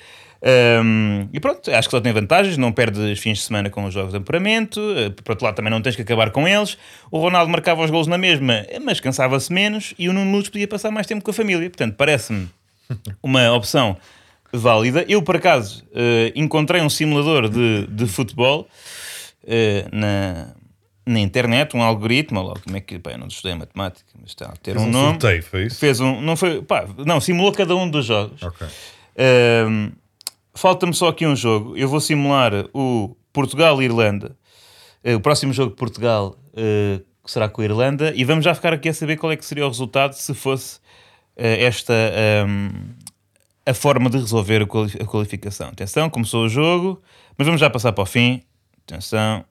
[0.46, 3.94] Hum, e pronto, acho que só tem vantagens, não perde fins de semana com os
[3.94, 6.76] jogos de apuramento, eh, por outro lado também não tens que acabar com eles.
[7.10, 10.50] O Ronaldo marcava os gols na mesma, eh, mas cansava-se menos e o Nuno Luz
[10.50, 11.68] podia passar mais tempo com a família.
[11.70, 12.50] Portanto, parece-me
[13.22, 13.96] uma opção
[14.52, 15.04] válida.
[15.08, 18.68] Eu, por acaso, eh, encontrei um simulador de, de futebol
[19.46, 20.48] eh, na,
[21.06, 24.46] na internet, um algoritmo, lá, como é que, pá, eu não estudei matemática, mas está
[24.46, 25.08] a ter Fez um, um nome.
[25.12, 25.78] sorteio, foi isso?
[25.78, 28.42] Fez um, não foi, pá, não, simulou cada um dos jogos.
[28.42, 28.66] Ok.
[29.16, 29.92] Ahm,
[30.54, 31.76] Falta-me só aqui um jogo.
[31.76, 34.36] Eu vou simular o Portugal-Irlanda.
[35.02, 38.12] Eh, o próximo jogo de Portugal eh, será com a Irlanda.
[38.14, 40.78] E vamos já ficar aqui a saber qual é que seria o resultado se fosse
[41.36, 42.70] eh, esta ahm,
[43.66, 45.68] a forma de resolver a quali- a qualificação.
[45.68, 47.02] Atenção, começou o jogo,
[47.36, 48.42] mas vamos já passar para o fim.
[48.86, 49.44] Atenção.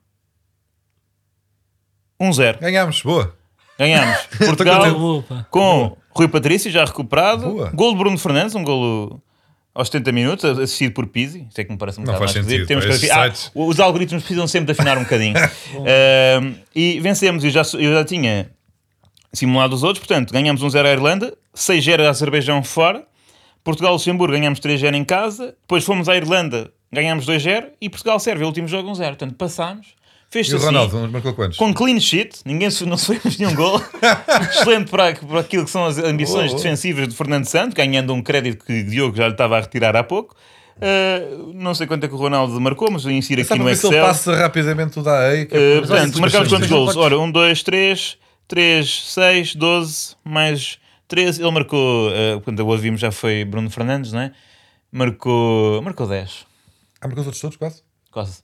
[2.20, 2.60] 1-0.
[2.60, 3.36] Ganhámos, boa.
[3.78, 4.16] Ganhamos.
[4.38, 7.42] Boa, Portugal com Rui Patrício já recuperado.
[7.50, 7.70] Boa.
[7.70, 9.20] Gol de Bruno Fernandes, um golo
[9.74, 11.46] aos 70 minutos, assistido por Pizzi.
[11.48, 13.50] Isto é que me parece um Não bocado faz mais sentido, Temos que ah, sites-
[13.54, 15.34] os algoritmos precisam sempre de afinar um bocadinho.
[16.38, 18.50] Ahm, e vencemos, eu já, eu já tinha
[19.32, 23.04] simulado os outros, portanto, ganhamos 1-0 à Irlanda, 6-0 à Azerbaijão fora,
[23.64, 28.90] Portugal-Luxemburgo ganhamos 3-0 em casa, depois fomos à Irlanda, ganhamos 2-0 e Portugal-Sérvia, último jogo
[28.92, 29.06] 1-0.
[29.08, 29.88] Portanto, passámos.
[30.34, 31.56] Fez-se E o assim, Ronaldo, marcou quantos?
[31.56, 33.80] com clean sheet, ninguém se- não sofremos nenhum gol.
[34.50, 36.56] Excelente para, para aquilo que são as ambições Boa, boa.
[36.56, 40.02] defensivas de Fernando Santos, ganhando um crédito que Diogo já lhe estava a retirar há
[40.02, 40.34] pouco.
[40.76, 43.76] Uh, não sei quanto é que o Ronaldo marcou, mas eu insiro aqui no ver
[43.76, 44.06] se ele Excel.
[44.08, 45.46] passa rapidamente o da EI.
[45.46, 48.18] que é Uh, portanto, deixas- quantos podes- Ora, 1, 2, 3,
[48.48, 51.40] 3, 6, 12, mais 13.
[51.42, 54.32] Ele marcou, uh, quando a vimos já foi Bruno Fernandes, não é?
[54.90, 56.44] Marcou, marcou 10,
[57.00, 57.82] Ah, marcou os outros todos, quase.
[58.10, 58.42] quase.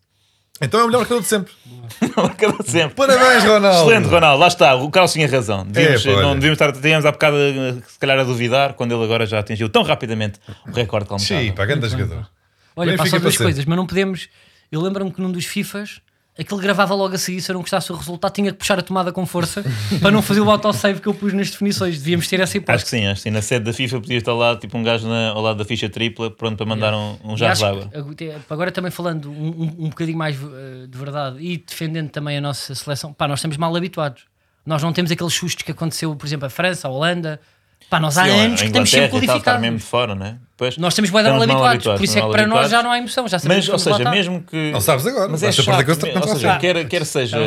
[0.61, 1.52] Então é o melhor marcador de sempre.
[2.16, 2.94] Marcador de sempre.
[2.94, 3.90] Parabéns, Ronaldo.
[3.90, 4.40] Excelente, Ronaldo.
[4.40, 4.74] Lá está.
[4.74, 5.66] O Carlos tinha razão.
[5.66, 9.02] Devíamos, É, não devíamos estar, tínhamos há bocado, uh, se calhar, a duvidar, quando ele
[9.02, 10.38] agora já atingiu tão rapidamente
[10.68, 12.28] o recorde que ele Sim, pá, grande jogador.
[12.76, 14.28] Olha, só duas para coisas, mas não podemos.
[14.70, 16.00] Eu lembro-me que num dos FIFAs,
[16.39, 18.83] aquele gravava logo a seguir, se eu não gostasse do resultado, tinha que puxar a
[18.83, 19.62] tomada com força
[20.01, 21.99] para não fazer o autosave que eu pus nas definições.
[21.99, 22.85] Devíamos ter essa Acho hipótese.
[22.85, 23.31] que sim, acho que sim.
[23.31, 25.89] Na sede da FIFA podia estar lá, tipo um gajo na- ao lado da ficha
[25.89, 28.45] tripla, pronto para mandar um, um E jarro acho de água.
[28.49, 32.41] agora também falando um, um, um bocadinho mais eh, de verdade e defendendo também a
[32.41, 34.22] nossa seleção, pá, nós estamos mal habituados.
[34.64, 37.41] Nós não temos aqueles sustos que aconteceu, por exemplo, a França, a Holanda.
[37.89, 39.61] Pá, nós há Sim, anos que estamos sempre qualificados.
[39.61, 40.37] mesmo de fora, não é?
[40.57, 42.70] Pois, Nós estamos bem mal mal habituados, por isso é que para nós habituados.
[42.70, 43.26] já não há emoção.
[43.26, 44.70] Já sabemos Mas, que ou lá seja, mesmo que.
[44.70, 45.28] Não sabes agora.
[45.28, 47.39] Mas é contra- me- contra ou seja, quer, quer seja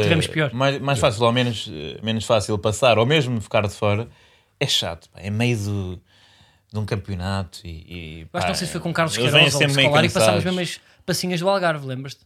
[0.52, 4.08] mais, mais fácil ou menos, eh, menos fácil passar, ou mesmo ficar de fora,
[4.60, 5.08] é chato.
[5.10, 6.02] pá, É meio do,
[6.74, 7.70] de um campeonato e.
[7.70, 10.10] e Eu acho que não sei se foi com Carlos eles Queiroz ou Scolari e
[10.10, 12.22] passámos mesmo as passinhas do Algarve, lembras-te?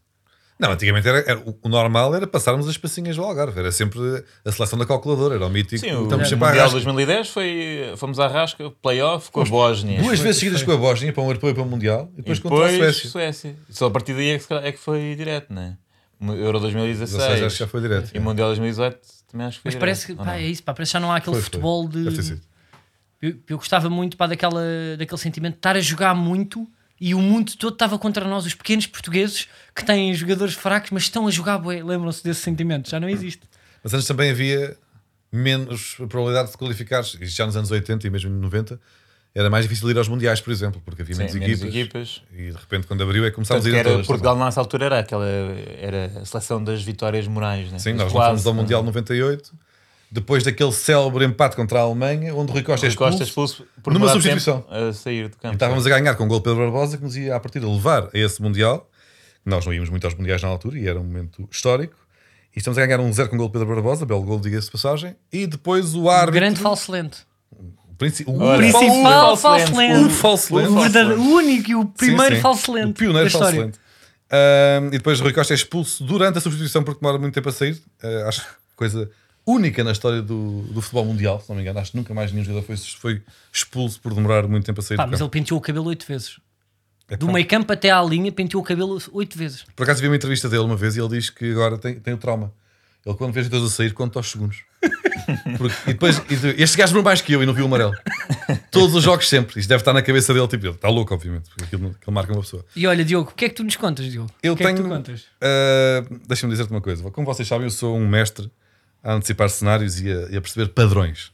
[0.59, 3.59] Não, antigamente era, era- o- o normal era passarmos as passinhas do Algarve.
[3.59, 3.99] Era sempre
[4.43, 5.77] a seleção da calculadora, era o mítico.
[5.79, 6.79] Sim, o, Estamos o sempre à Mundial rasca.
[6.79, 7.93] 2010 foi.
[7.97, 9.97] Fomos à rasca, playoff com a Bósnia.
[10.01, 10.75] Duas Foi, vezes seguidas com foi.
[10.75, 13.09] a Bósnia para um europeu e para um mundial e E depois, contra a Suécia.
[13.09, 13.55] Suécia.
[13.69, 15.77] Só a partir daí é que, é que foi direto, não é?
[16.19, 17.11] O Euro 2016.
[17.21, 18.11] 16 acho que já foi direto.
[18.15, 18.99] E o Mundial 2018
[19.31, 20.99] também acho que foi Mas direto, parece que pá, é isso, pá, parece que já
[20.99, 21.45] não há aquele Foi, foi.
[21.51, 22.03] futebol de.
[22.15, 22.41] Ter sido.
[23.21, 24.61] Eu, eu gostava muito pá, daquela,
[24.97, 26.67] daquele sentimento de estar a jogar muito
[26.99, 31.03] e o mundo todo estava contra nós, os pequenos portugueses que têm jogadores fracos, mas
[31.03, 31.83] estão a jogar bué.
[31.83, 32.89] Lembram-se desse sentimento?
[32.89, 33.41] Já não existe.
[33.83, 34.75] Mas antes também havia
[35.31, 37.17] menos probabilidade de qualificares.
[37.19, 38.79] Isto já nos anos 80 e mesmo nos 90
[39.35, 42.23] era mais difícil ir aos mundiais, por exemplo, porque havia Sim, menos, menos equipas, equipas.
[42.33, 44.07] E de repente, quando abriu, é que começámos a ir a todas.
[44.07, 47.77] Portugal nessa altura era aquela era a seleção das vitórias morais, né?
[47.77, 49.53] Sim, Mas nós não fomos ao Mundial 98,
[50.11, 53.53] depois daquele célebre empate contra a Alemanha, onde o Rui Costa é Rui Costa expulso,
[53.63, 54.65] expulso por numa substituição.
[54.69, 55.53] a sair de campo.
[55.53, 58.03] E estávamos a ganhar com o gol Pedro Barbosa, que nos ia, à partida, levar
[58.05, 58.89] a esse Mundial.
[59.45, 61.95] Nós não íamos muito aos Mundiais na altura e era um momento histórico.
[62.55, 64.71] E estamos a ganhar um zero com o gol Pedro Barbosa, belo gol, diga-se de
[64.71, 65.15] passagem.
[65.31, 66.33] E depois o O árbitro...
[66.39, 67.17] grande falso lento.
[67.51, 70.05] o princi- o Olha, Principal falso lento.
[70.07, 70.71] O falso lento.
[70.71, 72.41] O, o único e o primeiro Sim, sim.
[72.41, 72.93] falso O lento.
[72.97, 73.79] pioneiro da falso lento.
[74.29, 77.47] Ahm, e depois o Rui Costa é expulso durante a substituição porque demora muito tempo
[77.49, 77.81] a sair.
[78.03, 79.09] Ah, acho que coisa
[79.47, 81.79] única na história do, do futebol mundial, se não me engano.
[81.79, 83.21] Acho que nunca mais nenhum jogador foi, foi
[83.51, 85.31] expulso por demorar muito tempo a sair Pá, do mas ele campo.
[85.31, 86.39] penteou o cabelo oito vezes.
[87.09, 87.31] É Do pá.
[87.33, 89.63] meio campo até à linha, penteou o cabelo oito vezes.
[89.75, 92.13] Por acaso vi uma entrevista dele uma vez e ele diz que agora tem, tem
[92.13, 92.51] o trauma.
[93.05, 94.57] Ele quando vê jogadores a sair conta aos segundos.
[95.57, 97.67] Porque- e depois, e depois, este gajo demorou mais que eu e não viu o
[97.67, 97.93] amarelo.
[98.71, 99.59] Todos os jogos sempre.
[99.59, 100.47] Isto deve estar na cabeça dele.
[100.47, 102.65] Tipo, ele está louco, obviamente, porque aquilo, aquilo marca uma pessoa.
[102.75, 104.29] E olha, Diogo, o que é que tu nos contas, Diogo?
[104.43, 104.87] Eu o que é que tenho.
[104.87, 105.21] tu contas?
[105.21, 107.09] uh, Deixa-me dizer-te uma coisa.
[107.11, 108.49] Como vocês sabem, eu sou um mestre
[109.07, 111.31] a antecipar cenários e a, e a perceber padrões.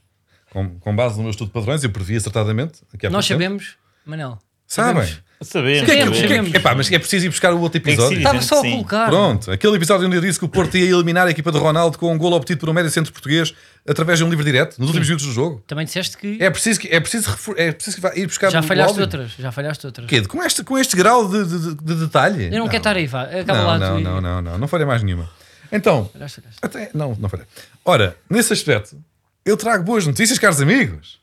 [0.50, 2.74] Com, com base no meu estudo de padrões, eu previ acertadamente.
[3.10, 3.74] Nós sabemos,
[4.06, 4.38] Manel.
[4.66, 5.06] Sabem.
[5.42, 5.84] sabemos.
[5.84, 8.16] Que é que- que é epá, mas é preciso ir buscar o outro episódio.
[8.16, 9.08] Estava só a colocar.
[9.08, 11.98] Pronto, aquele episódio onde eu disse que o Porto ia eliminar a equipa de Ronaldo
[11.98, 13.52] com um gol obtido por um médio centro português
[13.86, 15.62] através de um livre direto nos últimos minutos do jogo.
[15.66, 18.50] Também disseste que É preciso, que- é preciso, refor- é preciso que vá ir buscar
[18.50, 19.02] já o falhaste áudio.
[19.04, 19.32] outras.
[19.38, 20.06] Já falhaste outras.
[20.08, 20.22] Quê?
[20.22, 22.44] Com, este, com este grau de, de- de detalhe?
[22.46, 23.24] Eu não, quero estar aí, vá.
[23.24, 25.28] Acaba Não, lá não, tu e- não, não, não, não falha mais nenhuma.
[25.76, 26.60] Então, Falhaste, falhaste.
[26.62, 27.46] até, não, não falha.
[27.84, 28.96] Ora, nesse aspecto,
[29.44, 31.20] eu trago boas notícias, caros amigos.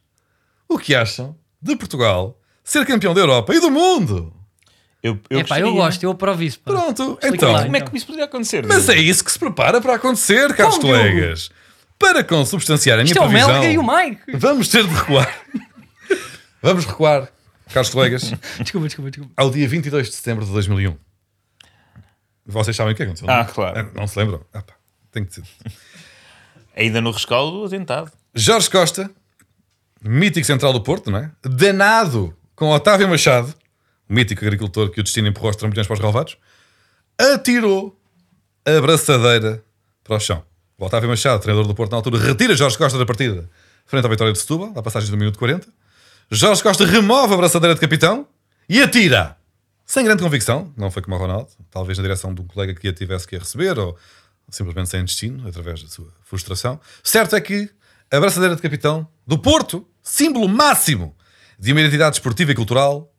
[0.68, 4.34] O que acham de Portugal ser campeão da Europa e do mundo?
[5.02, 6.60] Eu, eu, Epá, eu gosto, eu aprovo isso.
[6.60, 6.72] pá.
[6.72, 7.52] Pronto, Explica então.
[7.54, 8.66] lá, Como é que isso poderia acontecer?
[8.68, 8.91] Mas Diogo?
[8.91, 10.88] é isso que se prepara para acontecer, caros Diogo?
[10.89, 11.49] colegas.
[11.97, 14.38] Para consubstanciar a minha Isto é o previsão, Melga e o Mike.
[14.38, 15.39] vamos ter de recuar.
[16.62, 17.30] vamos recuar,
[17.74, 18.24] caros colegas,
[18.62, 19.34] Desculpa, desculpa, desculpa.
[19.38, 20.95] ao dia 22 de setembro de 2001.
[22.52, 23.30] Vocês sabem o que aconteceu?
[23.30, 23.54] Ah, não?
[23.54, 23.91] claro.
[23.93, 24.41] Não se lembram?
[24.54, 24.74] Ah, pá,
[25.12, 25.43] tem que ser.
[26.76, 28.12] Ainda no rescaldo do atentado.
[28.34, 29.12] Jorge Costa,
[30.04, 31.32] mítico central do Porto, não é?
[31.43, 33.54] Danado com Otávio Machado,
[34.10, 36.38] o mítico agricultor que o destino empurrou aos trambolhões para os relevados,
[37.18, 37.99] atirou
[38.66, 39.64] a braçadeira
[40.04, 40.43] para o chão.
[40.78, 43.49] O Otávio Machado, treinador do Porto na altura, retira Jorge Costa da partida
[43.86, 45.68] frente à vitória de Setúbal, à passagem do minuto 40.
[46.30, 48.26] Jorge Costa remove a braçadeira de capitão
[48.70, 49.36] e atira.
[49.91, 52.87] Sem grande convicção, não foi como o Ronaldo, talvez na direção de um colega que
[52.87, 53.97] a tivesse que a receber ou
[54.49, 56.79] simplesmente sem destino, através da sua frustração.
[57.03, 57.69] Certo é que
[58.09, 61.13] a braçadeira de capitão do Porto, símbolo máximo
[61.59, 63.13] de uma identidade esportiva e cultural,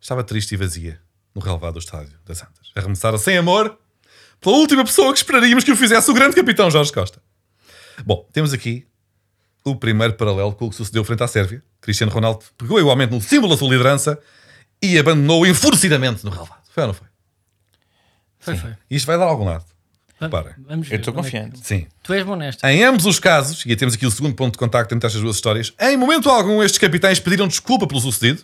[0.00, 1.00] estava triste e vazia
[1.32, 2.72] no relevado do estádio das Antas.
[2.74, 3.78] Arremessara sem amor
[4.40, 7.22] pela última pessoa que esperaríamos que o fizesse o grande capitão Jorge Costa.
[8.04, 8.84] Bom, temos aqui
[9.64, 11.62] o primeiro paralelo com o que sucedeu frente à Sérvia.
[11.80, 14.20] Cristiano Ronaldo pegou igualmente no símbolo da sua liderança
[14.84, 16.62] e abandonou enfurecidamente no relevado.
[16.70, 17.06] Foi ou não foi?
[18.38, 18.74] Foi, foi.
[18.90, 19.64] Isto vai dar algum lado.
[20.20, 20.52] Reparem.
[20.58, 21.60] Vamos ver Eu estou é confiante.
[21.62, 21.86] Sim.
[22.02, 22.70] Tu és bom nesta.
[22.70, 25.36] Em ambos os casos, e temos aqui o segundo ponto de contacto entre estas duas
[25.36, 28.42] histórias, em momento algum estes capitães pediram desculpa pelo sucedido.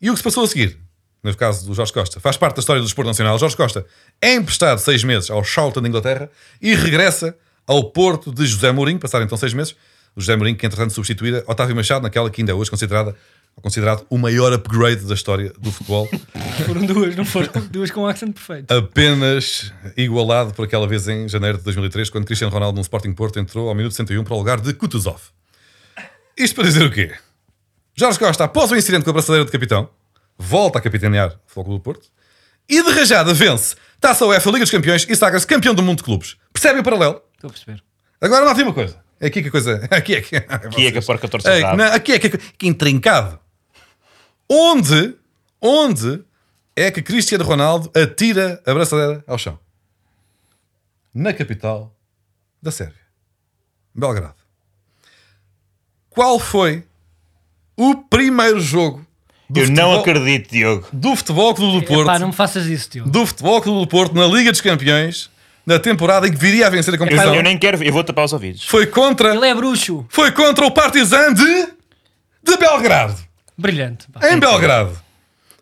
[0.00, 0.78] E o que se passou a seguir,
[1.22, 3.38] no caso do Jorge Costa, faz parte da história do desporto nacional.
[3.38, 3.86] Jorge Costa
[4.20, 6.28] é emprestado seis meses ao Charlton de Inglaterra
[6.60, 9.74] e regressa ao Porto de José Mourinho, passaram então seis meses.
[10.14, 13.16] O José Mourinho que entretanto substituíra Otávio Machado naquela que ainda é hoje considerada
[13.60, 16.08] considerado o maior upgrade da história do futebol,
[16.66, 17.48] Foram duas, não foram?
[17.70, 18.72] duas com um accent perfeito.
[18.72, 23.38] apenas igualado por aquela vez em janeiro de 2003, quando Cristiano Ronaldo no Sporting Porto
[23.38, 25.20] entrou ao minuto 61 para o lugar de Kutuzov.
[26.36, 27.12] Isto para dizer o quê?
[27.94, 29.88] Jorge Costa, após o incidente com a braçadeira de capitão,
[30.38, 32.08] volta a capitanear o Futebol Clube do Porto
[32.68, 36.04] e de rajada vence Taça UEFA Liga dos Campeões e sagra-se campeão do mundo de
[36.04, 36.36] clubes.
[36.52, 37.20] Percebem o paralelo?
[37.34, 37.82] Estou a perceber.
[38.20, 38.96] Agora notem uma coisa.
[39.20, 39.86] É aqui que a coisa.
[39.90, 40.36] Aqui é que.
[40.36, 41.62] Aqui é que a porca torce É,
[41.94, 43.38] aqui é que, que intrincado.
[44.48, 45.14] Onde,
[45.60, 46.22] onde
[46.76, 49.58] é que Cristiano Ronaldo atira a braçadeira ao chão?
[51.14, 51.94] Na capital
[52.62, 53.00] da Sérvia,
[53.94, 54.34] Belgrado.
[56.10, 56.84] Qual foi
[57.76, 59.04] o primeiro jogo
[59.48, 60.86] do Eu futebol, não acredito, Diogo.
[60.92, 63.04] do Futebol Clube do Porto, Pá, não me faças isso, tio.
[63.06, 65.30] do Futebol Clube do Porto na Liga dos Campeões,
[65.66, 67.34] na temporada em que viria a vencer a Eu, competição?
[67.34, 68.64] eu nem quero, eu vou tapar os ouvidos.
[68.64, 70.06] Foi contra, Ele é bruxo.
[70.08, 71.66] foi contra o Partizan de,
[72.42, 73.16] de Belgrado.
[73.56, 74.06] Brilhante.
[74.10, 74.30] pá.
[74.30, 74.98] Em Belgrado.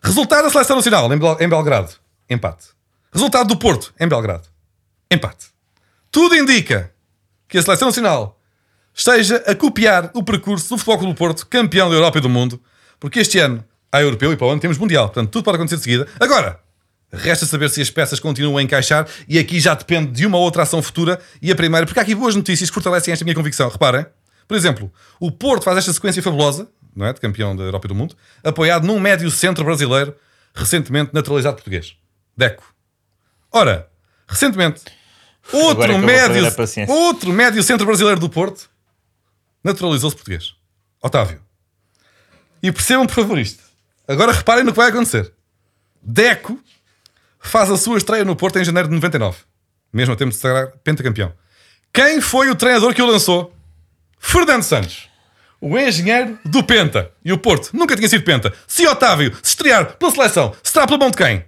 [0.03, 1.91] Resultado da seleção nacional em, Bel- em Belgrado.
[2.29, 2.67] Empate.
[3.13, 4.47] Resultado do Porto em Belgrado.
[5.11, 5.47] Empate.
[6.09, 6.91] Tudo indica
[7.47, 8.39] que a seleção nacional
[8.93, 12.29] esteja a copiar o percurso do Futebol Clube do Porto, campeão da Europa e do
[12.29, 12.61] mundo,
[12.99, 15.07] porque este ano há europeu e para o ano temos mundial.
[15.07, 16.07] Portanto, tudo pode acontecer de seguida.
[16.19, 16.59] Agora,
[17.11, 20.63] resta saber se as peças continuam a encaixar e aqui já depende de uma outra
[20.63, 23.69] ação futura e a primeira, porque há aqui boas notícias que fortalecem esta minha convicção.
[23.69, 24.05] Reparem,
[24.47, 27.13] por exemplo, o Porto faz esta sequência fabulosa, não é?
[27.13, 30.15] De campeão da Europa e do mundo, apoiado num médio centro brasileiro
[30.53, 31.95] recentemente naturalizado português.
[32.35, 32.73] Deco.
[33.51, 33.89] Ora,
[34.27, 34.83] recentemente,
[35.51, 36.43] é outro médio,
[36.87, 38.69] outro médio centro brasileiro do Porto
[39.63, 40.55] naturalizou-se português.
[41.01, 41.41] Otávio.
[42.61, 43.63] E percebam, por favor, isto.
[44.07, 45.33] Agora reparem no que vai acontecer.
[46.01, 46.59] Deco
[47.39, 49.39] faz a sua estreia no Porto em janeiro de 99.
[49.91, 51.33] Mesmo a tempo de se sagrar pentacampeão.
[51.93, 53.53] Quem foi o treinador que o lançou?
[54.17, 55.09] Fernando Santos.
[55.61, 57.11] O engenheiro do Penta.
[57.23, 58.51] E o Porto nunca tinha sido Penta.
[58.67, 61.45] Se Otávio se estrear pela seleção, será pela mão de quem?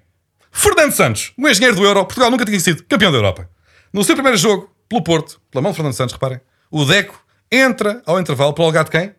[0.51, 2.05] Fernando Santos, o engenheiro do Euro.
[2.05, 3.49] Portugal nunca tinha sido campeão da Europa.
[3.91, 6.39] No seu primeiro jogo, pelo Porto, pela mão de Fernando Santos, reparem,
[6.69, 7.19] o Deco
[7.51, 9.15] entra ao intervalo para o lugar de quem?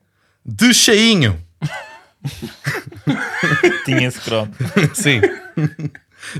[0.46, 1.42] De Cheinho.
[3.84, 4.54] Tinha esse cromo.
[4.94, 5.20] Sim.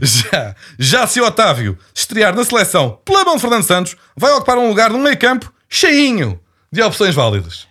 [0.01, 4.69] Já, já se Otávio estrear na seleção pela mão de Fernando Santos, vai ocupar um
[4.69, 6.41] lugar no meio campo cheinho
[6.73, 7.67] de opções válidas.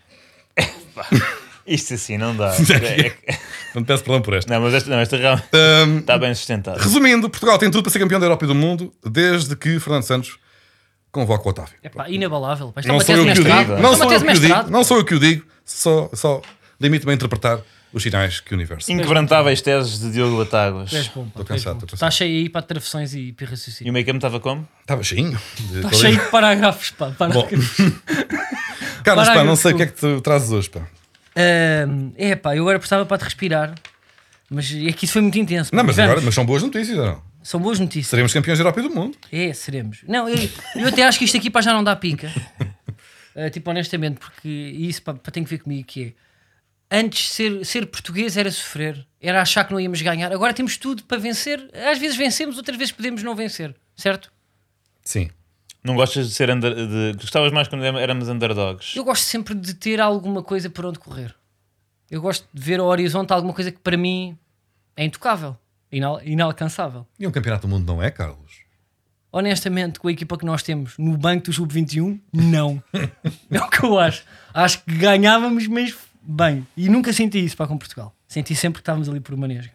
[1.66, 2.54] Isto assim não dá.
[2.70, 3.40] É que-
[3.74, 4.54] Não te peço perdão por esta.
[4.54, 6.78] Não, mas esta, não, esta realmente Ahm, está bem sustentado.
[6.78, 10.04] resumindo, Portugal tem tudo para ser campeão da Europa e do mundo desde que Fernando
[10.04, 10.38] Santos
[11.12, 11.76] convoca o Otávio.
[11.82, 12.74] É pá, inabalável.
[12.76, 14.84] É Não sou eu que o digo, não é sou eu que o digo, não
[14.84, 16.42] sou eu que o digo, só, só
[16.82, 17.60] limito-me a interpretar
[17.94, 18.92] os sinais que o universo.
[18.92, 20.92] Inquebrantáveis teses de Diogo Batáguas.
[20.92, 23.92] Estou cansado, Estás cheio aí para travessões e para E raciocínio.
[23.92, 24.68] o meio campo estava como?
[24.82, 25.40] Estava cheinho.
[25.76, 27.12] Está cheio de parágrafos, pá.
[27.12, 27.78] parágrafos.
[29.04, 30.88] Carlos, pá, não sei o que é que tu trazes hoje, pá.
[31.36, 33.76] Ahm, é pá, eu agora precisava para te respirar.
[34.50, 35.72] Mas é que isso foi muito intenso.
[35.72, 35.78] pá.
[35.78, 37.22] Não, mas agora mas são boas notícias, não?
[37.44, 38.08] São boas notícias.
[38.08, 39.18] Seremos campeões da Europa e do mundo.
[39.32, 40.00] É, seremos.
[40.08, 42.32] Não, eu, eu até acho que isto aqui pá, já não dá pica.
[43.36, 46.24] Uh, tipo, honestamente, porque isso pá, pá, tem que ver comigo que é.
[46.96, 50.32] Antes ser, ser português era sofrer, era achar que não íamos ganhar.
[50.32, 51.68] Agora temos tudo para vencer.
[51.74, 54.32] Às vezes vencemos, outras vezes podemos não vencer, certo?
[55.04, 55.30] Sim.
[55.84, 58.96] Não gostas de ser under, de, gostavas mais quando éramos underdogs?
[58.96, 61.36] Eu gosto sempre de ter alguma coisa por onde correr.
[62.10, 64.38] Eu gosto de ver ao horizonte alguma coisa que para mim
[64.96, 65.58] é intocável,
[65.92, 67.06] inal- inalcançável.
[67.20, 68.64] E um campeonato do mundo não é, Carlos?
[69.32, 72.82] Honestamente, com a equipa que nós temos no banco do Sub-21, não.
[73.50, 74.24] é o que eu acho.
[74.54, 76.66] Acho que ganhávamos, mas bem.
[76.78, 78.16] E nunca senti isso para com Portugal.
[78.28, 79.74] Senti sempre que estávamos ali por uma nesga.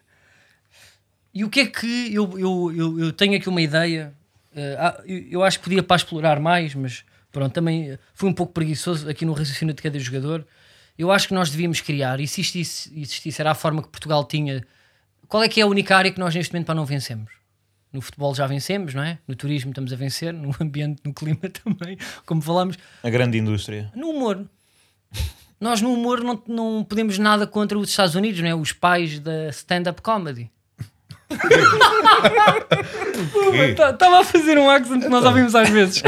[1.34, 4.14] E o que é que eu, eu, eu, eu tenho aqui uma ideia?
[4.55, 8.32] Eh, ah, eu, acho que podia para explorar mais, mas pronto, também eh, fui um
[8.32, 10.46] pouco preguiçoso aqui no raciocínio de cada jogador.
[10.99, 14.24] Eu acho que nós devíamos criar, e se existisse, existisse, era a forma que Portugal
[14.24, 14.66] tinha.
[15.28, 17.30] Qual é que é a única área que nós neste momento para não vencemos?
[17.92, 19.18] No futebol já vencemos, não é?
[19.26, 21.96] No turismo estamos a vencer, no ambiente, no clima também,
[22.26, 22.76] como falamos.
[23.03, 23.92] A grande indústria.
[23.94, 24.44] No humor.
[25.61, 28.55] Nós no humor não, não podemos nada contra os Estados Unidos, não é?
[28.55, 30.51] Os pais da stand-up comedy.
[33.91, 36.03] Estava a fazer um accent que nós ouvimos às vezes.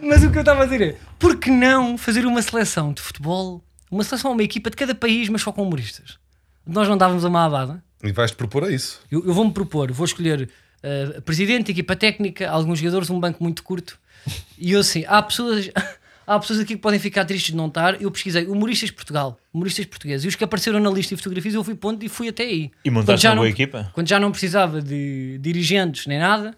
[0.00, 3.00] Mas o que eu estava a dizer é: por que não fazer uma seleção de
[3.00, 6.18] futebol, uma seleção, uma equipa de cada país, mas só com humoristas?
[6.66, 7.82] nós não dávamos uma abada.
[8.02, 9.00] E vais-te propor a isso.
[9.10, 10.48] Eu, eu vou-me propor, vou escolher
[10.82, 13.98] eh, presidente, equipa técnica, alguns jogadores, um banco muito curto.
[14.58, 15.70] E eu assim, há pessoas,
[16.26, 18.00] há pessoas aqui que podem ficar tristes de não estar.
[18.00, 21.54] Eu pesquisei humoristas de Portugal, humoristas portugueses, e os que apareceram na lista de fotografias
[21.54, 22.70] eu fui ponto e fui até aí.
[22.84, 23.90] E Quando montaste já uma boa não- equipa?
[23.92, 26.54] Quando já não precisava de dirigentes nem nada,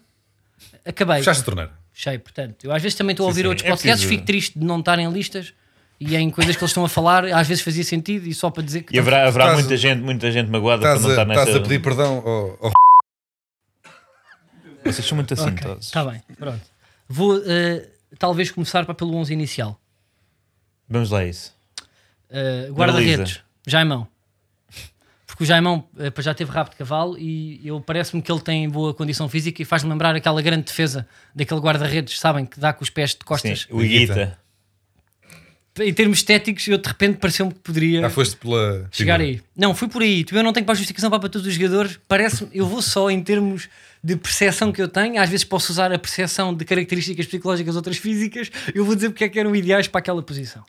[0.85, 1.17] acabei.
[1.17, 1.71] Fechaste a torneira.
[1.93, 2.65] Fechei, portanto.
[2.65, 4.65] Eu às vezes também estou a ouvir sim, outros é podcasts, preciso- fico triste de
[4.65, 5.53] não estar em listas
[5.99, 8.63] e em coisas que eles estão a falar, às vezes fazia sentido e só para
[8.63, 8.93] dizer que.
[8.95, 11.41] E haverá, haverá Estás- muita, gente, muita gente magoada por Estás não a, estar nessa.
[11.41, 12.71] estás a pedir perdão ao, ao
[14.83, 15.85] Vocês são muito Ok, assintosos.
[15.85, 16.61] Está bem, pronto.
[17.07, 17.87] Vou eh,
[18.17, 19.79] talvez começar para pelo 11 inicial.
[20.89, 21.55] Vamos lá a isso.
[22.29, 23.41] Uh, Guarda-redes.
[23.65, 24.07] Jaimão.
[25.25, 28.69] Porque o Jaimão eh, já teve rabo de cavalo e eu parece-me que ele tem
[28.69, 31.05] boa condição física e faz-me lembrar aquela grande defesa
[31.35, 33.67] daquele guarda-redes, sabem, que dá com os pés de Sim, costas.
[33.69, 34.39] o Iguita.
[35.77, 38.87] Em termos estéticos, eu de repente pareceu-me que poderia Já foste pela.
[38.89, 39.41] chegar aí.
[39.57, 40.25] Não, fui por aí.
[40.31, 41.99] Eu não tenho para justificação para todos os jogadores.
[42.07, 43.67] Parece-me, eu vou só em termos
[44.05, 45.19] de percepção que eu tenho.
[45.19, 48.51] Às vezes posso usar a percepção de características psicológicas, outras físicas.
[48.73, 50.63] Eu vou dizer porque é que eram ideais para aquela posição.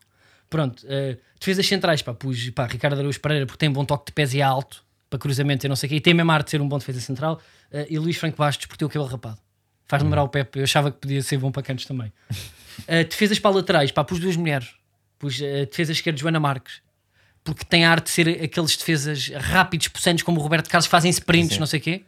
[0.49, 4.13] Pronto, uh, defesas centrais, pá, pus pá, Ricardo Araújo Pereira porque tem bom toque de
[4.13, 6.43] pés e é alto para cruzamento e não sei o quê, e tem mesmo ar
[6.43, 7.39] de ser um bom defesa central.
[7.71, 9.39] Uh, e Luís Franco Bastos porque tem o cabelo rapado.
[9.87, 12.11] Faz lembrar o Pepe, eu achava que podia ser bom para cantos também.
[12.89, 14.71] Uh, defesas para laterais, pá, pus duas mulheres.
[15.19, 16.81] Pus uh, defesa esquerda Joana Marques,
[17.45, 21.11] porque tem a arte de ser aqueles defesas rápidos, possantes, como o Roberto Carlos, fazem
[21.11, 21.61] sprints, Sim.
[21.61, 22.05] não sei o quê.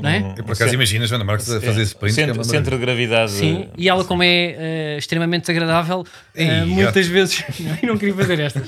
[0.00, 0.18] Não é?
[0.20, 2.80] Um- Eu por acaso imaginas Joana Marques a fazer que é centro, uma centro de
[2.82, 3.30] gravidade.
[3.32, 7.44] Sim, e ela, como é eh, extremamente desagradável, Ei, muitas vezes.
[7.82, 8.62] Eu não queria fazer estas.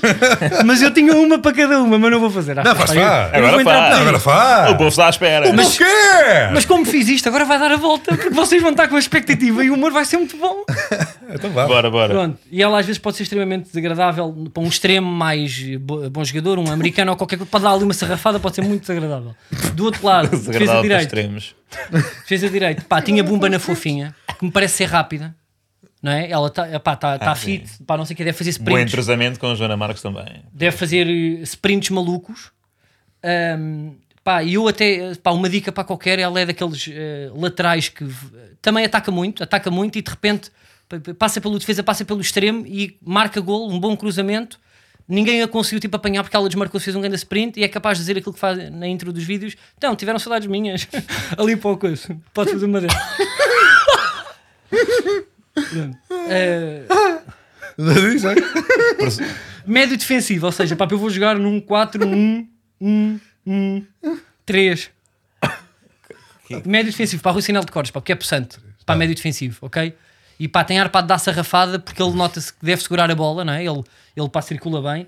[0.63, 2.53] mas eu tinha uma para cada uma, mas não vou fazer.
[2.55, 3.99] Não, faz, Pá, eu- Agora faz.
[3.99, 4.71] Agora faz!
[4.71, 5.51] O povo está à espera.
[5.53, 5.83] Mas o quê?
[6.53, 8.99] Mas como fiz isto, agora vai dar a volta, porque vocês vão estar com a
[8.99, 10.63] expectativa e o humor vai ser muito bom.
[11.27, 11.65] Então vá.
[11.65, 12.13] Bora, bora.
[12.13, 16.23] Pronto, e ela às vezes pode ser extremamente desagradável para um extremo mais bo- bom
[16.23, 19.35] jogador, um americano ou qualquer coisa, pode dar ali uma sarrafada, pode ser muito desagradável.
[19.73, 21.55] Do outro lado, defesa para direito, extremos.
[22.21, 25.35] defesa direito, pá, tinha bomba na fofinha, que me parece ser rápida,
[26.01, 26.29] não é?
[26.29, 28.93] Ela está tá, tá Ah, fit, pá, não sei o que, deve fazer Bom sprints,
[28.93, 30.43] entrosamento com a Joana Marques também.
[30.51, 32.51] deve fazer eh, sprints malucos.
[33.23, 37.89] Ahm, pá, e eu até, pá, uma dica para qualquer, ela é daqueles eh, laterais
[37.89, 38.05] que
[38.61, 40.51] também ataca muito, ataca muito e de repente
[41.17, 44.59] passa pelo defesa, passa pelo extremo e marca gol, um bom cruzamento.
[45.07, 47.97] Ninguém a conseguiu tipo, apanhar porque ela desmarcou, fez um grande sprint e é capaz
[47.97, 49.55] de dizer aquilo que faz na intro dos vídeos.
[49.77, 50.87] Então, tiveram saudades minhas
[51.37, 52.17] ali para o coisa.
[52.33, 52.81] Pode fazer uma
[57.77, 58.35] Diz, é?
[59.65, 62.47] Médio defensivo, ou seja, pá, eu vou jogar num 4, 1,
[62.81, 63.85] 1, 1,
[64.45, 64.91] 3.
[66.65, 68.59] Médio defensivo, para o sinal de cores, pá, porque é possante.
[68.85, 69.95] Para médio defensivo, ok?
[70.39, 73.45] E pá, tem ar para dar sarrafada porque ele nota-se que deve segurar a bola,
[73.45, 73.63] não é?
[73.65, 73.83] Ele,
[74.15, 75.07] ele pá, circula bem.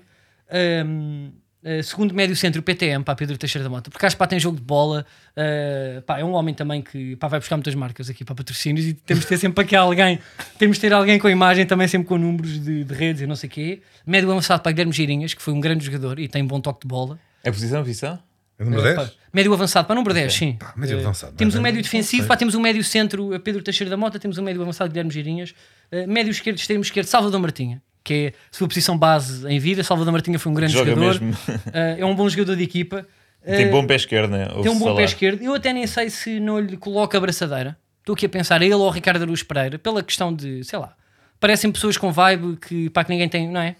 [0.50, 1.30] Ahm,
[1.62, 4.26] eh, segundo médio centro, o PTM, pá, Pedro Teixeira da Mota, porque acho que pá,
[4.26, 5.04] tem jogo de bola.
[5.36, 8.86] eh, pá, é um homem também que pá, vai buscar muitas marcas aqui para patrocínios
[8.86, 10.18] e temos de ter sempre aqui alguém.
[10.56, 13.36] Temos de ter alguém com imagem, também sempre com números de, de redes e não
[13.36, 13.82] sei o quê.
[14.06, 16.88] Médio avançado para Guilherme Girinhas, que foi um grande jogador e tem bom toque de
[16.88, 17.18] bola.
[17.42, 18.27] É posição, posição?
[18.58, 19.08] É número Eh, 10?
[19.08, 20.52] pá, médio avançado para número 10, sim.
[20.58, 21.62] Pá, médio Eh, avançado, Temos um é?
[21.62, 24.60] médio defensivo, pá, temos um médio centro, eh, Pedro Teixeira da Mota, temos um médio
[24.62, 25.54] avançado, Guilherme Girinhas.
[25.92, 29.84] Eh, médio esquerdo, extremo esquerdo, Salvador Martinha, que é a sua posição base em vida.
[29.84, 31.20] Salvador Martinha foi um grande Joga jogador.
[31.20, 31.36] mesmo.
[31.72, 33.06] Eh, é um bom jogador de equipa.
[33.44, 34.48] Tem Eh, bom pé esquerdo, né?
[34.62, 35.40] tem um bom pé esquerdo.
[35.42, 37.78] Eu até nem sei se não lhe coloca a braçadeira.
[38.00, 40.78] Estou aqui a pensar a ele ou ao Ricardo Aruz Pereira, pela questão de, sei
[40.78, 40.96] lá,
[41.38, 43.76] parecem pessoas com vibe que, pá, que ninguém tem, não é?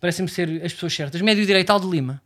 [0.00, 1.20] Parecem-me ser as pessoas certas.
[1.20, 2.22] Médio direito, Aldo Lima.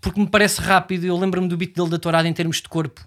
[0.00, 3.00] Porque me parece rápido, eu lembro-me do beat dele da tourada em termos de corpo.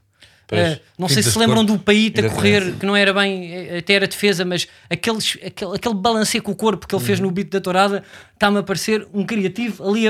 [0.50, 1.74] Eh, não sei se se lembram corpo.
[1.78, 5.76] do Paíta a correr, que não era bem, eh, até era defesa, mas aqueles, aquele,
[5.76, 7.06] aquele balanceio com o corpo que ele Uhum.
[7.06, 8.02] fez no beat da tourada
[8.34, 10.04] está-me a parecer um criativo ali,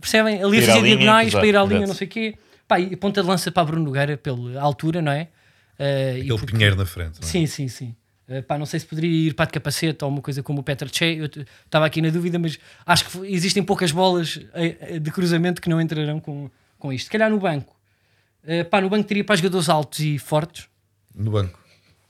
[0.00, 0.42] percebem?
[0.42, 2.34] Ali a fazer diagonais para ir à linha, não sei o quê.
[2.66, 5.28] Pá, e ponta de lança para Bruno Nogueira pela altura, não é?
[5.78, 7.20] Eh, e porque- pinheiro na frente.
[7.20, 7.30] não é?
[7.30, 7.94] Sim, sim, sim.
[8.28, 10.62] Eh, pá, não sei se poderia ir para de capacete ou uma coisa como o
[10.62, 11.04] Peter Che.
[11.16, 11.26] Eu
[11.64, 15.68] estava aqui na dúvida, mas acho que existem poucas bolas eh, eh, de cruzamento que
[15.68, 17.06] não entrarão com, com isto.
[17.06, 17.74] Se calhar no banco.
[18.44, 20.68] Eh, pá, no banco teria para jogadores altos e fortes.
[21.14, 21.58] No banco.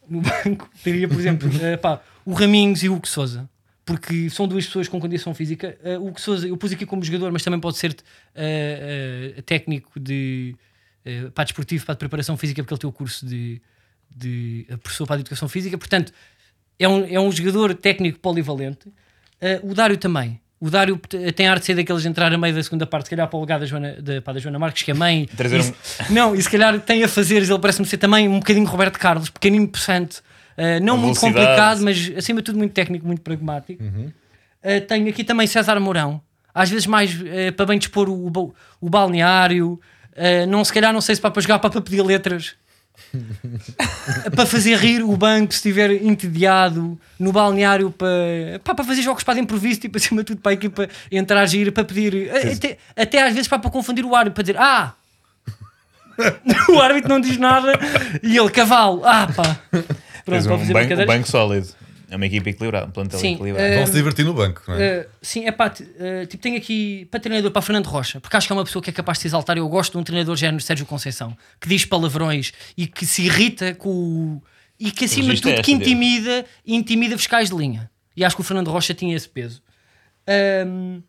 [0.09, 3.49] No banco teria, por exemplo, eh, pá, o Raminhos e o Hugo Souza.
[3.85, 5.77] Porque são duas pessoas com condição física.
[5.83, 7.95] Eh, o Hugo Souza, eu pus aqui como jogador, mas também pode ser
[9.45, 10.57] técnico de
[11.05, 13.61] eh, para desportivo, para de preparação física, porque ele tem o curso de,
[14.11, 15.77] de professor para a educação física.
[15.79, 16.13] Portanto,
[16.79, 18.89] é um, é um jogador técnico polivalente.
[19.41, 20.41] Eh, o Dário também.
[20.61, 20.99] O Dário
[21.35, 23.29] tem a arte de ser daqueles de entrar a meio da segunda parte, se calhar
[23.29, 25.27] para o lugar da Joana, da, pá, da Joana Marques, que é mãe.
[25.37, 28.29] Trazer E um- se- Não, e se calhar tem a fazer, ele parece-me ser também
[28.29, 30.23] um bocadinho Roberto Carlos, pequenino, possante,
[30.57, 31.35] eh, não A muito velocidade.
[31.47, 33.83] complicado, mas acima de tudo muito técnico, muito pragmático.
[33.85, 36.23] Uh, tenho aqui também César Mourão.
[36.55, 39.79] às vezes mais eh, para bem dispor o, o balneário,
[40.49, 42.55] não se calhar não sei se para, para jogar para, para pedir letras.
[44.35, 49.23] para fazer rir o banco se estiver entediado no balneário para, pá, para fazer jogos
[49.23, 52.79] para de improviso tipo acima de tudo para a equipa interagir para pedir eh, até,
[52.97, 54.95] até às vezes pá, para confundir o árbitro para dizer ah!
[56.71, 57.73] O árbitro não diz nada
[58.23, 59.59] e ele cavalo ah pá.
[60.25, 61.84] Pronto para um um banco sólido.
[62.11, 63.67] É uma equipa equilibrada, um plantel Sim, equilibrado.
[63.67, 65.01] eh, Vão se divertir no banco, não é?
[65.01, 68.47] Uh, sim, é pá, uh, tipo, tenho aqui para treinador para Fernando Rocha, porque acho
[68.47, 69.57] que é uma pessoa que é capaz de se exaltar.
[69.57, 73.75] Eu gosto de um treinador género Sérgio Conceição, que diz palavrões e que se irrita
[73.75, 74.43] com o.
[74.79, 77.91] e que acima de registro é tudo que intimida, intimida fiscais de linha.
[78.17, 79.63] E acho que o Fernando Rocha tinha esse peso.
[80.67, 81.03] Um,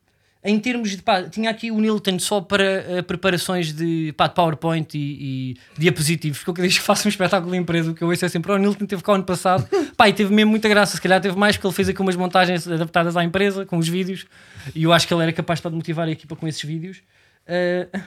[0.46, 4.36] em termos de pá, tinha aqui o Nilton só para uh, preparações de, pá, de
[4.36, 8.04] PowerPoint e, e diapositivos, porque eu queria que faça um espetáculo de empresa, o que
[8.04, 9.68] eu ouço é sempre, "Oh, o Nilton teve cá o ano passado,
[9.98, 12.16] pá, e teve mesmo muita graça, se calhar teve mais, porque ele fez aqui umas
[12.16, 14.28] montagens adaptadas à empresa, com os vídeos,
[14.76, 17.02] e eu acho que ele era capaz de motivar a equipa com esses vídeos.
[17.48, 18.00] Uh,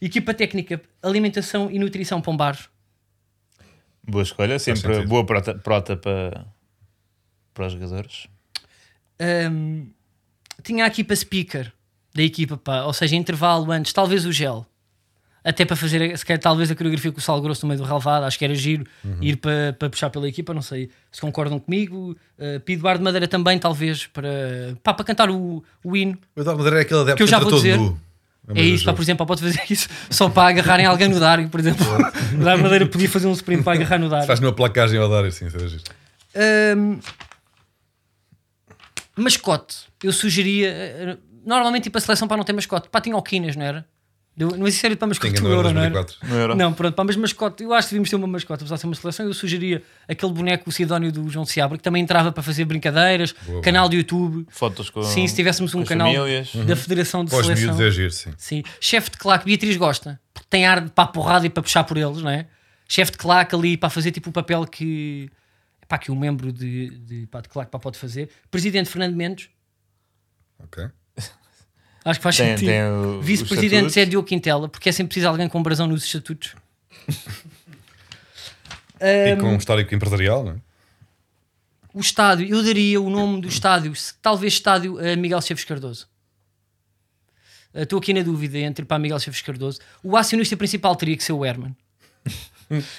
[0.00, 2.68] equipa técnica, alimentação e nutrição Pombares.
[4.02, 6.46] Boa escolha, sempre boa prota, prota para,
[7.54, 8.26] para os jogadores.
[9.20, 9.86] Um,
[10.62, 11.72] tinha aqui para speaker
[12.14, 14.66] da equipa, pá, ou seja, intervalo antes, talvez o gel,
[15.42, 17.86] até para fazer se calhar, talvez a coreografia com o sal grosso no meio do
[17.86, 18.84] relevado, acho que era giro
[19.20, 22.16] ir para, para puxar pela equipa, não sei se concordam comigo.
[22.38, 26.18] Uh, Pido Bar de Madeira também, talvez, para, pá, para cantar o, o hino.
[26.36, 27.78] O Eduardo Madeira é aquele adepto Que eu já vou dizer.
[27.78, 27.98] nu.
[28.48, 31.48] É do isso, pá, por exemplo, pode fazer isso só para agarrarem alguém no Dário,
[31.48, 31.86] por exemplo.
[31.86, 34.26] o Madeira podia fazer um sprint para agarrar no Dário.
[34.26, 35.82] Faz uma placagem ao dar assim, seja giro.
[36.76, 36.98] Hum,
[39.16, 40.68] mascote, eu sugeria.
[40.68, 42.88] eh, Normalmente, tipo, a seleção para não ter mascote.
[42.90, 43.86] Pá, tinha o Quinas, não era?
[44.36, 45.90] Deu- Não existe sério para mascote Tinha no Euro Euro, não era?
[45.90, 46.28] 2004.
[46.28, 46.54] No Euro.
[46.54, 48.86] Não, pronto, pá, mas mascote, eu acho que devíamos ter uma mascote, apesar de ser
[48.86, 49.26] uma seleção.
[49.26, 53.34] Eu sugeria aquele boneco, o Sidónio do João Seabra, que também entrava para fazer brincadeiras,
[53.46, 54.46] Boa, canal de YouTube.
[54.50, 56.54] Fotos com, Sim, se tivéssemos um canal famílias.
[56.54, 57.68] da Federação de Para os Seleção.
[57.74, 58.30] miúdos é giro, sim.
[58.36, 58.62] Sim.
[58.80, 61.84] Chefe de claque, Beatriz gosta, porque tem ar de para a porrada e para puxar
[61.84, 62.46] por eles, não é?
[62.86, 65.30] Chefe de claque ali para fazer tipo o papel que,
[65.90, 68.30] pá, que um membro de, de, pá, de claque pá, pode fazer.
[68.48, 69.50] Presidente Fernando Mendes,
[70.62, 70.84] Ok.
[72.04, 73.20] acho que faz Tem, sentido.
[73.20, 73.92] Vice-presidente.
[73.92, 76.54] Zé Diogo Quintela, porque é sempre preciso alguém com brasão nos estatutos.
[79.00, 80.56] E com um histórico empresarial, não é?
[81.92, 86.06] O estádio, eu daria o nome do estádio, talvez estádio eh, Miguel Chaves Cardoso.
[87.74, 89.80] Eh, Estou aqui na dúvida entre para Miguel Chaves Cardoso.
[90.02, 91.74] O acionista principal teria que ser o Herman.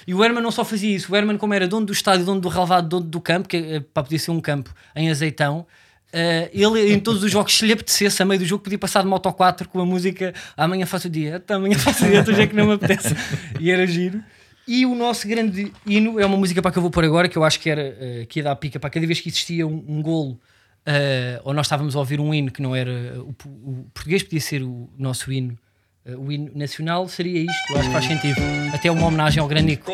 [0.07, 2.41] E o Herman não só fazia isso, o Herman, como era dono do estádio, dono
[2.41, 5.65] do relevado, dono do campo, que eh, pá, podia ser um campo em azeitão.
[6.13, 9.01] eh, ele em todos os jogos, se lhe apetecesse, a meio do jogo, podia passar
[9.01, 12.47] de Moto 4 com a música amanhã faço dia, "Então, amanhã faço dia, hoje é
[12.47, 13.15] que não me apetece.
[13.59, 14.21] E era giro.
[14.67, 17.37] E o nosso grande hino é uma música para que eu vou pôr agora, que
[17.37, 19.83] eu acho que era eh, que ia dar pica para cada vez que existia um,
[19.87, 20.37] um golo,
[20.85, 22.91] eh, ou nós estávamos a ouvir um hino que não era
[23.21, 25.70] o, o português, podia ser o nosso hino, eh,
[26.05, 27.71] o hino nacional, seria isto.
[27.71, 28.41] Eu acho que faz sentido.
[28.73, 29.91] Até uma homenagem ao grande Nico.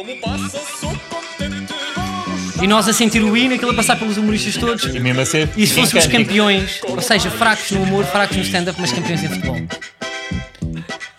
[2.62, 4.84] E nós a sentir o hino, aquilo a passar pelos humoristas todos.
[4.84, 5.50] E mesmo a ser.
[5.56, 9.30] E se fôssemos campeões, ou seja, fracos no humor, fracos no stand-up, mas campeões em
[9.30, 9.58] futebol.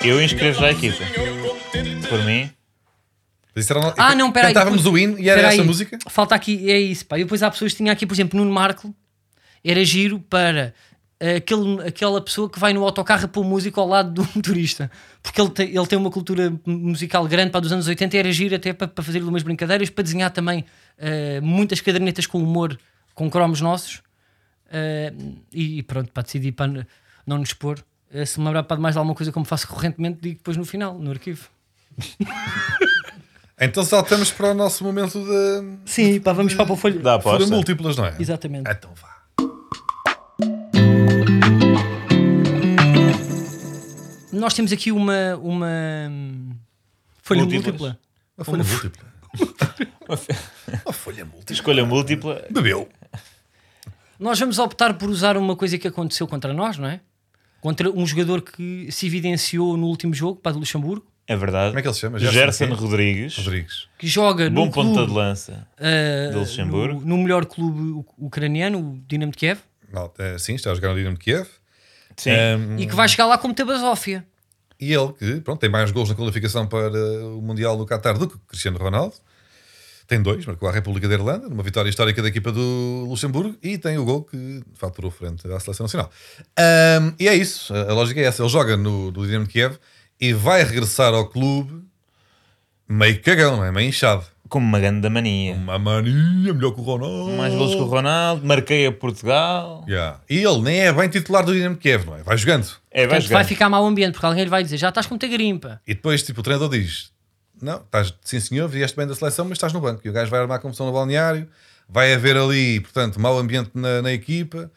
[0.01, 1.05] Eu inscrevo já a equipa.
[2.09, 2.51] Por mim.
[3.97, 4.55] Ah, não, peraí.
[4.55, 5.99] Cantávamos o hino e era Peraí, essa música?
[6.09, 7.18] Falta aqui, é isso, pá.
[7.18, 8.95] E depois há pessoas que tinham aqui, por exemplo, Nuno Marco,
[9.64, 10.72] era giro para eh,
[11.37, 14.91] aquele, aquela pessoa que vai no autocarro a pôr música ao lado do motorista.
[15.23, 18.33] Porque ele tem, ele tem uma cultura musical grande para dos anos 80 e era
[18.33, 20.64] giro até para, para fazer umas brincadeiras, para desenhar também
[20.97, 22.79] eh, muitas cadernetas com humor,
[23.14, 24.01] com cromos nossos.
[24.71, 25.12] Eh,
[25.53, 26.87] e, pronto, para decidir para
[27.27, 27.79] não nos expor.
[28.12, 30.99] Eh, se me lembrar para mais alguma coisa como faço correntemente, digo depois no final,
[30.99, 31.49] no arquivo.
[33.61, 35.79] Então saltamos para o nosso momento de.
[35.85, 37.14] Sim, pá, vamos para a folha.
[37.14, 37.53] Aposta.
[37.53, 38.14] múltiplas, não é?
[38.19, 38.71] Exatamente.
[38.71, 39.18] Então vá.
[44.39, 45.76] Nós temos aqui uma, uma
[47.22, 47.64] folha Múltiplas.
[47.66, 47.99] múltipla.
[48.36, 49.09] Uma folha múltipla.
[50.86, 51.53] Uma folha múltipla.
[51.55, 52.47] Escolha múltipla.
[52.51, 52.89] Bebeu.
[54.18, 57.01] Nós vamos optar por usar uma coisa que aconteceu contra nós, não é?
[57.61, 61.68] Contra um jogador que se evidenciou no último jogo, para do Luxemburgo, É verdade.
[61.70, 62.18] Como é que ele se chama?
[62.18, 62.74] Gerson quem?
[62.74, 63.36] Rodrigues.
[63.36, 63.89] Rodrigues.
[63.99, 65.68] que joga Bom no, ponta clube, de lança.
[65.78, 67.01] ah, de Luxemburgo.
[67.01, 69.59] no, no melhor clube ucraniano, o Dinamo de Kiev,
[69.93, 71.47] Não, é, sim, está a jogar no Dinamo de Kiev.
[72.16, 72.30] Sim.
[72.32, 74.24] Um, e que vai chegar lá como Tabasófia.
[74.81, 76.91] E ele, que pronto, tem mais gols na qualificação para
[77.26, 79.14] o Mundial do Qatar do que Cristiano Ronaldo.
[80.07, 83.76] Tem dois, marcou a República da Irlanda, numa vitória histórica da equipa do Luxemburgo, e
[83.76, 86.11] tem o gol que faturou frente à Seleção Nacional.
[86.59, 88.43] Um, e é isso, a lógica é essa.
[88.43, 89.76] Ele joga no, no Dinamo de Kiev
[90.18, 91.85] e vai regressar ao clube
[92.89, 93.70] meio cagão, é?
[93.70, 94.24] meio inchado.
[94.49, 95.55] Como uma grande mania.
[95.55, 97.32] Uma mania, melhor que o Ronaldo.
[97.32, 99.84] Mais golos que o Ronaldo, marquei a Portugal.
[99.88, 100.20] Yeah.
[100.28, 102.22] E ele nem é bem titular do Dinamo Kiev, não é?
[102.22, 102.66] Vai jogando.
[102.90, 105.14] É, vai Portanto, vai ficar mau ambiente, porque alguém lhe vai dizer: já estás com
[105.14, 105.80] muita grimpa.
[105.86, 107.11] E depois, tipo, o treinador diz:
[107.61, 110.01] Não, estás, sim senhor, vieste bem da seleção, mas estás no banco.
[110.05, 111.46] E o gajo vai armar a confusão no balneário,
[111.88, 114.70] vai haver ali, portanto, mau ambiente na, na equipa.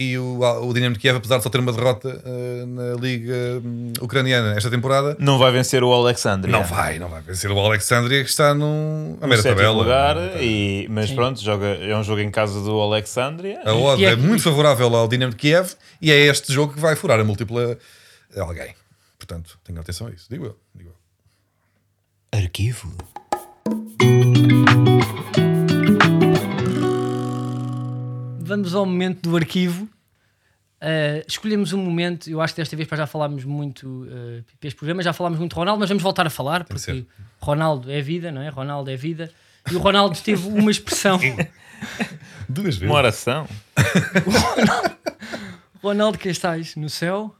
[0.00, 3.60] E o, o Dinamo de Kiev, apesar de só ter uma derrota eh, na Liga
[3.64, 6.52] hum, Ucraniana esta temporada, Não vai vencer o Alexandria.
[6.52, 9.76] não vai, não vai vencer o Alexandria que está num, a No meia sétimo tabela.
[9.76, 13.60] lugar, e, mas pronto, joga, é um jogo em casa do Alexandria.
[13.64, 16.80] A odd é é muito favorável ao Dinamo de Kiev e é este jogo que
[16.80, 17.76] vai furar a múltipla
[18.36, 18.72] a alguém.
[19.18, 20.26] Portanto, tenham atenção a isso.
[20.30, 20.56] Digo eu.
[20.76, 20.90] Digo
[22.32, 22.38] eu.
[22.40, 22.94] Arquivo.
[28.48, 29.84] Vamos ao momento do arquivo.
[30.80, 34.76] Uh, escolhemos um momento, eu acho que desta vez para já falámos muito uh, este
[34.76, 37.06] programa, já falámos muito de Ronaldo, mas vamos voltar a falar que porque ser.
[37.40, 38.48] Ronaldo é vida, não é?
[38.48, 39.30] Ronaldo é vida.
[39.70, 41.18] E o Ronaldo teve uma expressão.
[42.48, 42.82] Duas vezes.
[42.82, 43.46] Uma oração.
[45.82, 47.36] Ronaldo que estás no céu,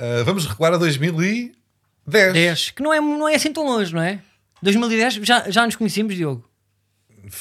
[0.00, 2.32] Uh, vamos recuar a 2010.
[2.32, 4.22] 10, que não é, não é assim tão longe, não é?
[4.62, 6.49] 2010, já, já nos conhecíamos, Diogo.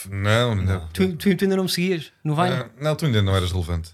[0.10, 0.88] Não, não.
[0.94, 2.50] Tu, tu- tu ainda não me seguias no Vine?
[2.50, 3.92] Ah, não, tu ainda não eras relevante.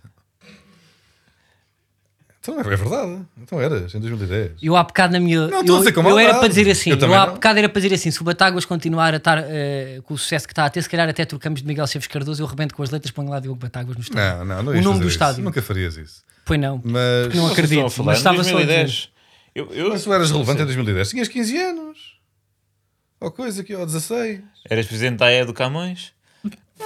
[2.40, 3.22] Então é verdade.
[3.42, 4.52] Então eras, em 2010.
[4.62, 5.48] Eu há bocado na minha.
[5.48, 6.92] Não, estou eu, a dizer com eu era para dizer assim.
[6.92, 7.34] Eu Eu, há não.
[7.34, 8.12] bocado era para dizer assim.
[8.12, 10.90] Se o Batáguas continuar a estar eh, com o sucesso que está a ter, se
[10.90, 12.44] calhar até trocamos de Miguel Chaves Cardoso.
[12.44, 14.46] Eu rebento com as letras, ponho lá Diogo Batáguas no estádio.
[14.46, 15.16] Não, não, não O nome do isso.
[15.16, 15.44] estádio.
[15.44, 16.24] Nunca farias isso.
[16.46, 16.80] Pois não.
[16.84, 19.10] Mas, Não acredito, mas estava só a 2010.
[19.56, 21.10] Eu, eu, mas tu eras relevante em 2010.
[21.10, 21.85] Tinhas 15 anos.
[23.20, 24.40] Ou coisa aqui, ou 16.
[24.70, 26.12] Eras presidente da AE do Camões?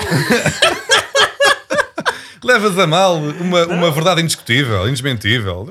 [2.41, 5.67] Levas a mal uma, uma verdade indiscutível, indesmentível.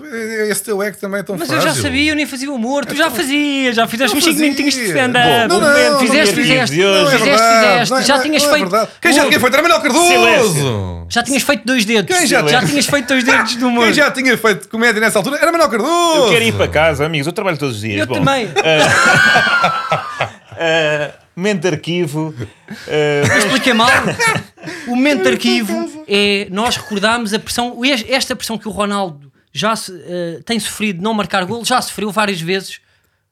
[0.50, 1.74] Esse teu é que também é tão Mas eu frágil.
[1.74, 2.84] já sabia, eu nem fazia humor.
[2.84, 4.44] Tu já fazias, já fizeste Não uns 5 fazia.
[4.44, 5.48] minutinhos de stand-up.
[5.48, 6.82] não, não, Fizeste, não, fizeste.
[6.82, 7.90] é é Fizeste, verdade, fizeste.
[7.90, 8.88] não é- Já é- tinhas não é feito.
[9.00, 9.54] Quem já tinha feito?
[9.54, 10.08] Era Manuel Cardoso!
[10.08, 11.06] Silêncio.
[11.08, 12.14] Já tinhas feito dois dedos.
[12.18, 13.84] Quem já- já tinhas feito dois dedos do humor.
[13.84, 16.24] Quem já tinha feito comédia nessa altura era Manuel Cardoso!
[16.26, 17.26] Eu quero ir para casa, amigos.
[17.26, 18.00] Eu trabalho todos os dias.
[18.00, 18.46] Eu Bom, também.
[20.58, 22.28] Uh, momento de arquivo.
[22.30, 23.88] Uh, expliquei mal.
[24.86, 27.78] O momento de arquivo é nós recordarmos a pressão,
[28.08, 31.80] esta pressão que o Ronaldo já se, eh, tem sofrido de não marcar gol, já
[31.80, 32.80] sofreu várias vezes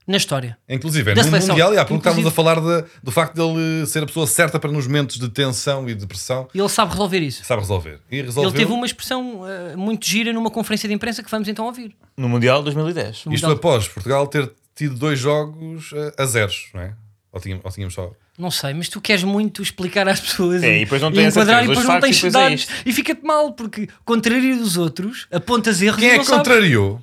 [0.07, 0.57] na história.
[0.69, 1.49] Inclusive, Da no seleção.
[1.51, 4.59] Mundial, e há pouco estávamos a falar de- do facto dele ser a pessoa certa
[4.59, 7.45] para nos momentos de tensão e de pressão, E ele sabe resolver isso.
[7.45, 8.01] sabe resolver.
[8.11, 11.49] E resolveu Ele teve uma expressão eh, muito gira numa conferência de imprensa que vamos
[11.49, 11.95] então ouvir.
[12.17, 13.25] no Mundial 2010.
[13.27, 13.53] No isto Mundial.
[13.53, 16.95] após Portugal ter tido dois jogos eh, a zeros, não é?
[17.37, 18.11] Ou tínhamos, ou tínhamos só.
[18.39, 21.63] Não sei, mas tu queres muito explicar às pessoas É, e, depois não tens enquadrar
[21.63, 25.83] e depois não tens e é dados e fica-te mal porque contraria dos outros, apontas
[25.83, 26.39] erros Quem é que sabes.
[26.39, 27.03] contrariou?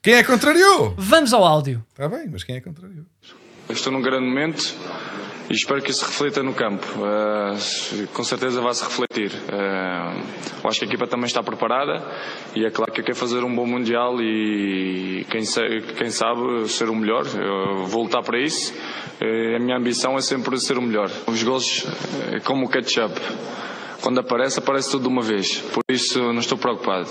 [0.00, 0.94] Quem é que contrariou?
[0.96, 1.84] Vamos ao áudio.
[1.90, 3.04] Está bem, mas quem é que contrariou?
[3.68, 4.76] Eu Estou num grande momento
[5.50, 6.86] e espero que isso reflita no campo.
[6.98, 9.32] Uh, com certeza vai se refletir.
[9.32, 10.22] Uh,
[10.62, 12.04] eu acho que a equipa também está preparada
[12.54, 15.42] e é claro que eu quero fazer um bom Mundial e quem,
[15.96, 17.24] quem sabe ser o melhor.
[17.26, 18.74] Eu vou lutar para isso.
[19.20, 21.10] Uh, a minha ambição é sempre ser o melhor.
[21.26, 21.86] Os gols
[22.30, 23.18] é como o ketchup.
[24.02, 25.60] Quando aparece, aparece tudo de uma vez.
[25.60, 27.08] Por isso não estou preocupado.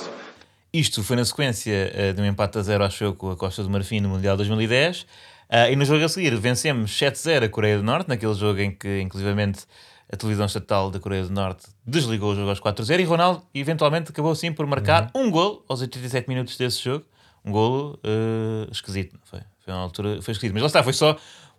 [0.71, 3.69] Isto foi na sequência de um empate a zero, acho eu, com a Costa do
[3.69, 5.05] Marfim no Mundial 2010.
[5.49, 8.71] Ah, e no jogo a seguir vencemos 7-0 a Coreia do Norte, naquele jogo em
[8.71, 9.65] que, inclusivamente,
[10.11, 14.11] a televisão estatal da Coreia do Norte desligou o jogo aos 4-0 e Ronaldo, eventualmente,
[14.11, 17.05] acabou assim por marcar um gol aos 87 minutos desse jogo.
[17.43, 19.39] Um golo eh, esquisito, não foi?
[19.63, 20.53] Foi uma altura, foi esquisito.
[20.53, 21.17] Mas lá está, foi só.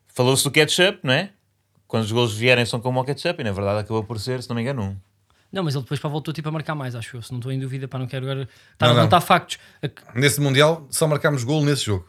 [0.09, 1.30] Falou-se do ketchup, não é?
[1.86, 4.49] Quando os golos vierem são como o ketchup, e na verdade acabou por ser, se
[4.51, 4.97] não me engano, um.
[5.51, 7.22] Não, mas ele depois para voltou tipo a marcar mais, acho eu.
[7.22, 9.59] Se não estou em dúvida, para não quero agora estar Não, a levantar factos.
[10.14, 12.07] Nesse Mundial só marcámos gol nesse jogo.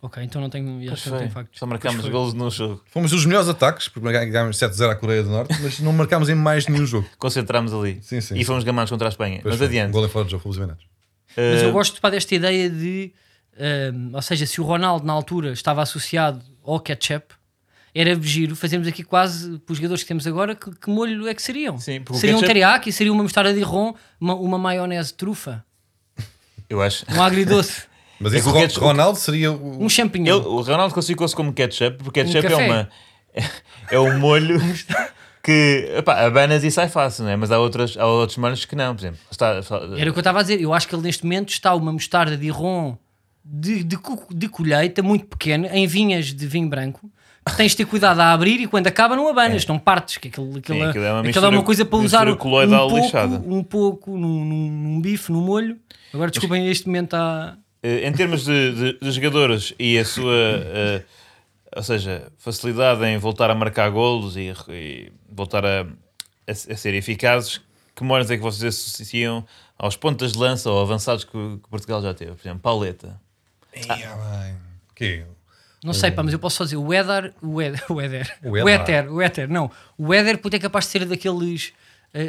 [0.00, 1.58] Ok, então não tenho, acho que não tenho factos.
[1.58, 2.82] Só marcámos golos no jogo.
[2.86, 6.36] Fomos os melhores ataques, porque ganhámos 7-0 à Coreia do Norte, mas não marcámos em
[6.36, 7.08] mais nenhum jogo.
[7.18, 9.40] concentrámos ali Sim, sim, e fomos gamados contra a Espanha.
[9.42, 9.66] Pois Mas foi.
[9.66, 9.88] adiante.
[9.88, 10.84] Um gol em fora de jogo, fomos eliminados.
[11.36, 13.12] Mas Eh, eu gosto pá, desta ideia de.
[13.92, 17.34] hum, ou seja, se o Ronaldo na altura estava associado ao ketchup,
[17.92, 18.54] era giro.
[18.54, 21.76] Fazemos aqui quase, para os jogadores que temos agora, que, que molho é que seriam?
[21.76, 25.64] Sim, seria um ketchup- teriyaki, seria uma mostarda de ron, uma, uma maionese trufa,
[26.68, 27.04] Eu acho.
[27.10, 27.82] um agridoce,
[28.20, 29.82] Mas É isso, que o ketchup- Ronaldo seria o.
[29.84, 30.36] um champignon.
[30.38, 32.66] Ele, o Ronaldo classificou-se como ketchup, porque ketchup é café.
[32.66, 32.88] uma.
[33.90, 34.58] É um molho
[35.42, 37.36] que epá, abanas e sai fácil, não é?
[37.36, 39.18] Mas há, outras, há outros molhos que não, por exemplo.
[39.30, 40.60] Está, está- Era o que eu estava a dizer.
[40.60, 42.96] Eu acho que ele neste momento está uma mostarda de ron
[43.44, 43.96] de, de,
[44.34, 47.10] de colheita muito pequena, em vinhas de vinho branco.
[47.48, 50.18] que Tens de ter cuidado a abrir e quando acaba não abanas, não partes.
[50.18, 52.34] Que aquilo, aquilo, Sim, aquilo é uma aquilo é uma mistura- coisa para mistura usar
[52.34, 53.42] um coloidal pouco, lixada.
[53.46, 55.78] um pouco num, num, num bife, no molho.
[56.12, 57.56] Agora desculpem, este momento está.
[57.82, 61.02] Eh, em termos de, de- de jogadores e a sua, eh,
[61.76, 66.94] ou seja, facilidade em voltar a marcar golos e, e voltar a, a, a ser
[66.94, 67.58] eficazes,
[67.94, 69.44] que memórias é que vocês associam
[69.78, 72.32] aos pontas de lança ou avançados que, que Portugal já teve?
[72.32, 73.20] Por exemplo, Pauleta.
[73.72, 74.56] Bem.
[74.94, 75.24] Que?
[75.84, 78.58] Não sei, pá, mas eu posso só dizer o Éder, o Éder, o Éder, O
[78.58, 78.80] Éder.
[78.80, 81.72] Éter, o Éter, não, o Éder puto é capaz de ser daqueles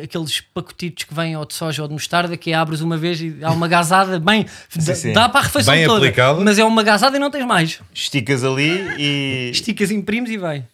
[0.04, 3.38] aqueles pacotitos que vêm ou de soja ou de mostarda que abres uma vez e
[3.42, 5.14] há uma gazada bem, dá- sim.
[5.14, 6.40] dá para a refeição Bem toda, aplicada.
[6.42, 7.82] mas é uma gazada e não tens mais.
[7.94, 8.70] Esticas ali
[9.00, 9.50] e.
[9.54, 10.66] Esticas, imprimes e vai.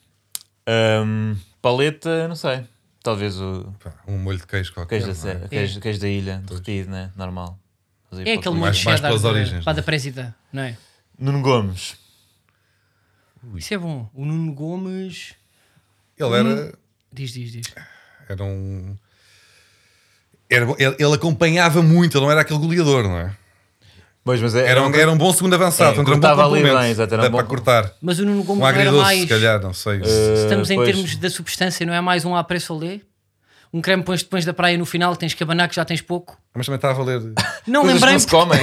[0.68, 2.62] Hum, paleta, não sei.
[3.04, 3.72] Talvez o
[4.08, 5.04] um molho de queijo qualquer.
[5.04, 5.48] queijo da, é?
[5.48, 7.12] queijo, queijo da ilha, derretido, né?
[7.16, 7.58] Normal.
[8.12, 9.76] É para aquele molho mais- mais pelas da- origens, pá, não é?
[9.76, 10.78] da presida, não é?
[11.20, 11.96] Nuno Gomes.
[13.56, 14.10] Isso é bom.
[14.14, 15.36] O Nuno Gomes
[16.18, 16.74] Ele era,
[17.14, 17.74] diz, diz, diz.
[18.30, 18.96] Era um.
[20.50, 23.36] Era, ele, ele acompanhava muito, ele não era aquele goleador, não é?
[24.24, 26.64] Pois, mas é, Era um, era um bom segundo avançado, É, era um bom ali
[26.64, 27.92] bem, exato, era um bom para cortar.
[28.02, 29.22] Mas o Nuno Gomes Um não era agridoce, mais.
[29.22, 30.02] se calhar, não sei.
[30.04, 30.90] Eh, Estamos em pois.
[30.90, 33.02] termos da substância, não é mais um après solé?
[33.76, 36.38] Um creme pões depois da praia no final, tens que abanar que já tens pouco.
[36.54, 37.22] Mas também está a valer.
[37.68, 38.58] Não lembrei não se comem.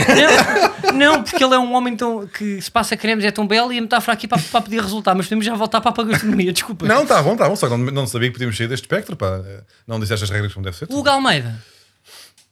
[0.85, 3.71] Não, não, porque ele é um homem tão, que se passa cremes, é tão belo
[3.73, 5.17] e a metáfora aqui para, para pedir resultado.
[5.17, 6.87] Mas podemos já voltar para a gastronomia, desculpa.
[6.87, 7.57] Não, está bom, está bom.
[7.57, 9.15] Só que não, não sabia que podíamos sair deste espectro.
[9.17, 9.41] Pá.
[9.87, 10.87] Não disseste as regras como deve ser.
[10.91, 11.59] O Hugo Almeida.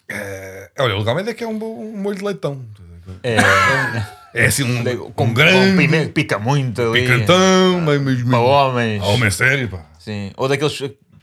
[0.08, 2.62] É, olha, o legal é que é um, bom- um molho de leitão.
[3.22, 3.36] É,
[4.34, 7.02] É assim um, com, um grande com pimenta, pica muito ali.
[7.02, 9.02] picantão, meio, meio, Para homens.
[9.02, 9.84] homem sério, pá.
[9.98, 10.30] Sim.
[10.36, 10.78] Ou daqueles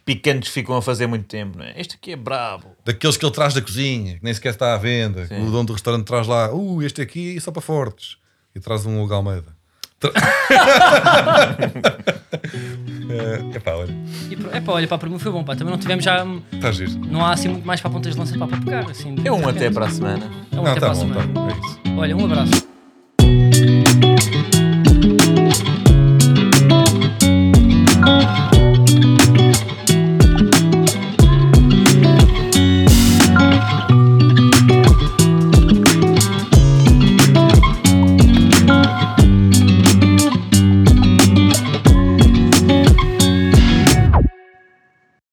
[0.07, 1.73] picantes que ficam a fazer muito tempo, não é?
[1.75, 2.67] Este aqui é brabo.
[2.85, 5.27] Daqueles que ele traz da cozinha, que nem sequer está à venda.
[5.27, 8.15] que O dono do restaurante traz lá, uh, este aqui é só para fortes.
[8.55, 9.57] E traz um Hugo Almeida.
[9.99, 10.11] Tra...
[13.09, 13.93] é, epá, olha,
[14.29, 15.57] E, epá, olha, pá, para mim foi bom, pá.
[15.57, 16.25] Também não tivemos já.
[16.53, 16.91] está giro.
[16.99, 18.89] Não há assim muito mais para pontas de lança para pegar.
[18.89, 20.31] Assim, É um até para a semana.
[20.51, 21.21] É um Não, até está para a bom, semana.
[21.21, 21.79] tá bom, é isso.
[21.97, 22.67] Olha, um abraço.